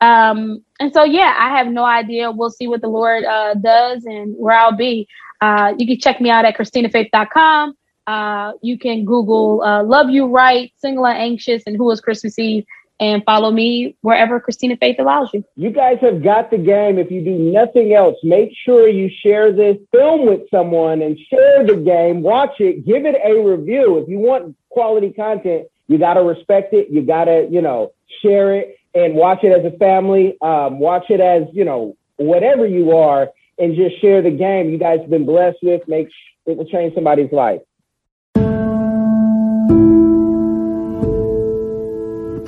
Um, 0.00 0.64
and 0.78 0.92
so, 0.92 1.04
yeah, 1.04 1.34
I 1.38 1.56
have 1.56 1.68
no 1.68 1.84
idea. 1.84 2.30
We'll 2.30 2.50
see 2.50 2.68
what 2.68 2.80
the 2.80 2.88
Lord 2.88 3.24
uh, 3.24 3.54
does 3.54 4.04
and 4.04 4.34
where 4.36 4.56
I'll 4.56 4.76
be. 4.76 5.08
Uh, 5.40 5.74
you 5.78 5.86
can 5.86 5.98
check 5.98 6.20
me 6.20 6.30
out 6.30 6.44
at 6.44 6.56
ChristinaFaith.com. 6.56 7.74
Uh, 8.06 8.52
you 8.62 8.78
can 8.78 9.04
Google 9.04 9.62
uh, 9.62 9.82
Love 9.82 10.10
You 10.10 10.26
Right, 10.26 10.72
Single 10.76 11.06
and 11.06 11.18
Anxious, 11.18 11.62
and 11.66 11.76
Who 11.76 11.90
is 11.90 12.00
Christmas 12.00 12.38
Eve 12.38 12.64
and 12.98 13.22
follow 13.24 13.50
me 13.50 13.96
wherever 14.00 14.40
Christina 14.40 14.76
Faith 14.76 14.96
allows 14.98 15.28
you. 15.34 15.44
You 15.56 15.70
guys 15.70 15.98
have 16.00 16.22
got 16.22 16.50
the 16.50 16.58
game. 16.58 16.98
If 16.98 17.10
you 17.10 17.22
do 17.22 17.36
nothing 17.38 17.92
else, 17.92 18.16
make 18.22 18.50
sure 18.64 18.88
you 18.88 19.10
share 19.22 19.52
this 19.52 19.76
film 19.92 20.26
with 20.26 20.48
someone 20.50 21.02
and 21.02 21.18
share 21.30 21.66
the 21.66 21.76
game. 21.76 22.22
Watch 22.22 22.54
it, 22.58 22.86
give 22.86 23.04
it 23.04 23.16
a 23.22 23.38
review. 23.38 23.98
If 23.98 24.08
you 24.08 24.18
want 24.18 24.56
quality 24.70 25.12
content, 25.12 25.66
you 25.88 25.98
got 25.98 26.14
to 26.14 26.22
respect 26.22 26.72
it. 26.72 26.88
You 26.90 27.02
got 27.02 27.24
to, 27.24 27.46
you 27.50 27.60
know, 27.60 27.92
share 28.22 28.54
it 28.54 28.76
and 28.96 29.14
watch 29.14 29.40
it 29.42 29.52
as 29.52 29.70
a 29.70 29.76
family. 29.76 30.36
Um, 30.40 30.78
watch 30.78 31.04
it 31.10 31.20
as, 31.20 31.42
you 31.52 31.64
know, 31.64 31.96
whatever 32.16 32.66
you 32.66 32.96
are 32.96 33.28
and 33.58 33.76
just 33.76 34.00
share 34.00 34.22
the 34.22 34.30
game 34.30 34.70
you 34.70 34.78
guys 34.78 35.00
have 35.00 35.10
been 35.10 35.26
blessed 35.26 35.58
with. 35.62 35.82
Make 35.86 36.08
it 36.46 36.56
will 36.56 36.64
change 36.64 36.94
somebody's 36.94 37.30
life. 37.30 37.60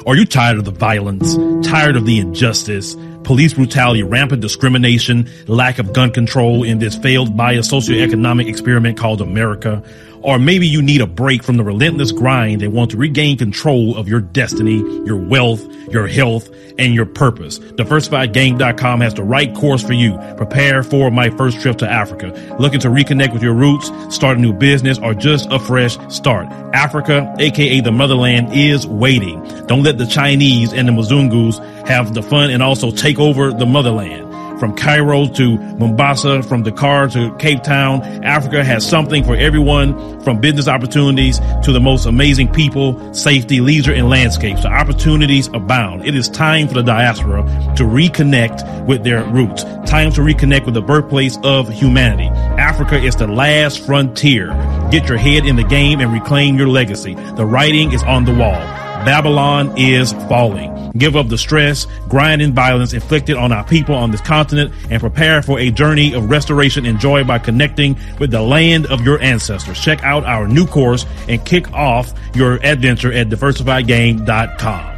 Are 0.06 0.16
you 0.16 0.24
tired 0.24 0.56
of 0.56 0.64
the 0.64 0.70
violence? 0.70 1.36
Tired 1.68 1.96
of 1.96 2.06
the 2.06 2.18
injustice? 2.18 2.96
Police 3.28 3.52
brutality, 3.52 4.02
rampant 4.02 4.40
discrimination, 4.40 5.28
lack 5.46 5.78
of 5.78 5.92
gun 5.92 6.10
control 6.10 6.62
in 6.62 6.78
this 6.78 6.96
failed 6.96 7.36
bio-socioeconomic 7.36 8.48
experiment 8.48 8.96
called 8.96 9.20
America? 9.20 9.82
Or 10.22 10.38
maybe 10.38 10.66
you 10.66 10.80
need 10.80 11.02
a 11.02 11.06
break 11.06 11.42
from 11.42 11.58
the 11.58 11.62
relentless 11.62 12.10
grind 12.10 12.62
and 12.62 12.72
want 12.72 12.92
to 12.92 12.96
regain 12.96 13.36
control 13.36 13.98
of 13.98 14.08
your 14.08 14.22
destiny, 14.22 14.78
your 15.04 15.18
wealth, 15.18 15.62
your 15.92 16.06
health, 16.06 16.48
and 16.78 16.94
your 16.94 17.04
purpose. 17.06 17.58
DiversifiedGame.com 17.58 19.00
has 19.00 19.14
the 19.14 19.22
right 19.22 19.54
course 19.54 19.82
for 19.82 19.92
you. 19.92 20.16
Prepare 20.36 20.82
for 20.82 21.10
my 21.10 21.28
first 21.30 21.60
trip 21.60 21.76
to 21.78 21.88
Africa. 21.88 22.28
Looking 22.58 22.80
to 22.80 22.88
reconnect 22.88 23.32
with 23.32 23.42
your 23.42 23.54
roots, 23.54 23.90
start 24.14 24.38
a 24.38 24.40
new 24.40 24.52
business, 24.52 24.98
or 24.98 25.12
just 25.12 25.48
a 25.50 25.58
fresh 25.58 25.98
start. 26.08 26.46
Africa, 26.72 27.34
aka 27.38 27.80
the 27.80 27.92
motherland, 27.92 28.54
is 28.54 28.86
waiting. 28.86 29.42
Don't 29.66 29.82
let 29.82 29.98
the 29.98 30.06
Chinese 30.06 30.72
and 30.72 30.88
the 30.88 30.92
Mzungus 30.92 31.58
have 31.88 32.12
the 32.12 32.22
fun 32.22 32.50
and 32.50 32.62
also 32.62 32.90
take 32.90 33.18
over 33.18 33.50
the 33.50 33.66
motherland 33.66 34.28
from 34.60 34.74
Cairo 34.74 35.26
to 35.26 35.56
Mombasa, 35.56 36.42
from 36.42 36.62
Dakar 36.62 37.08
to 37.08 37.34
Cape 37.36 37.62
Town. 37.62 38.02
Africa 38.24 38.64
has 38.64 38.86
something 38.86 39.24
for 39.24 39.36
everyone 39.36 40.20
from 40.20 40.40
business 40.40 40.68
opportunities 40.68 41.38
to 41.62 41.72
the 41.72 41.80
most 41.80 42.06
amazing 42.06 42.52
people, 42.52 43.14
safety, 43.14 43.60
leisure, 43.60 43.92
and 43.92 44.10
landscapes. 44.10 44.62
So 44.62 44.68
opportunities 44.68 45.46
abound. 45.48 46.06
It 46.06 46.14
is 46.14 46.28
time 46.28 46.68
for 46.68 46.74
the 46.74 46.82
diaspora 46.82 47.44
to 47.76 47.84
reconnect 47.84 48.86
with 48.86 49.04
their 49.04 49.22
roots. 49.24 49.62
Time 49.86 50.12
to 50.12 50.20
reconnect 50.20 50.66
with 50.66 50.74
the 50.74 50.82
birthplace 50.82 51.38
of 51.44 51.68
humanity. 51.68 52.28
Africa 52.58 52.96
is 53.00 53.16
the 53.16 53.28
last 53.28 53.86
frontier. 53.86 54.48
Get 54.90 55.08
your 55.08 55.18
head 55.18 55.46
in 55.46 55.56
the 55.56 55.64
game 55.64 56.00
and 56.00 56.12
reclaim 56.12 56.58
your 56.58 56.68
legacy. 56.68 57.14
The 57.14 57.46
writing 57.46 57.92
is 57.92 58.02
on 58.02 58.24
the 58.24 58.34
wall. 58.34 58.87
Babylon 59.04 59.72
is 59.76 60.12
falling. 60.28 60.90
Give 60.96 61.16
up 61.16 61.28
the 61.28 61.38
stress, 61.38 61.86
grind, 62.08 62.42
and 62.42 62.54
violence 62.54 62.92
inflicted 62.92 63.36
on 63.36 63.52
our 63.52 63.64
people 63.64 63.94
on 63.94 64.10
this 64.10 64.20
continent 64.20 64.72
and 64.90 65.00
prepare 65.00 65.42
for 65.42 65.58
a 65.58 65.70
journey 65.70 66.14
of 66.14 66.30
restoration 66.30 66.86
and 66.86 66.98
joy 66.98 67.24
by 67.24 67.38
connecting 67.38 67.96
with 68.18 68.30
the 68.30 68.42
land 68.42 68.86
of 68.86 69.02
your 69.02 69.20
ancestors. 69.20 69.80
Check 69.80 70.02
out 70.02 70.24
our 70.24 70.48
new 70.48 70.66
course 70.66 71.06
and 71.28 71.44
kick 71.44 71.72
off 71.72 72.12
your 72.34 72.54
adventure 72.64 73.12
at 73.12 73.28
diversifiedgame.com. 73.28 74.97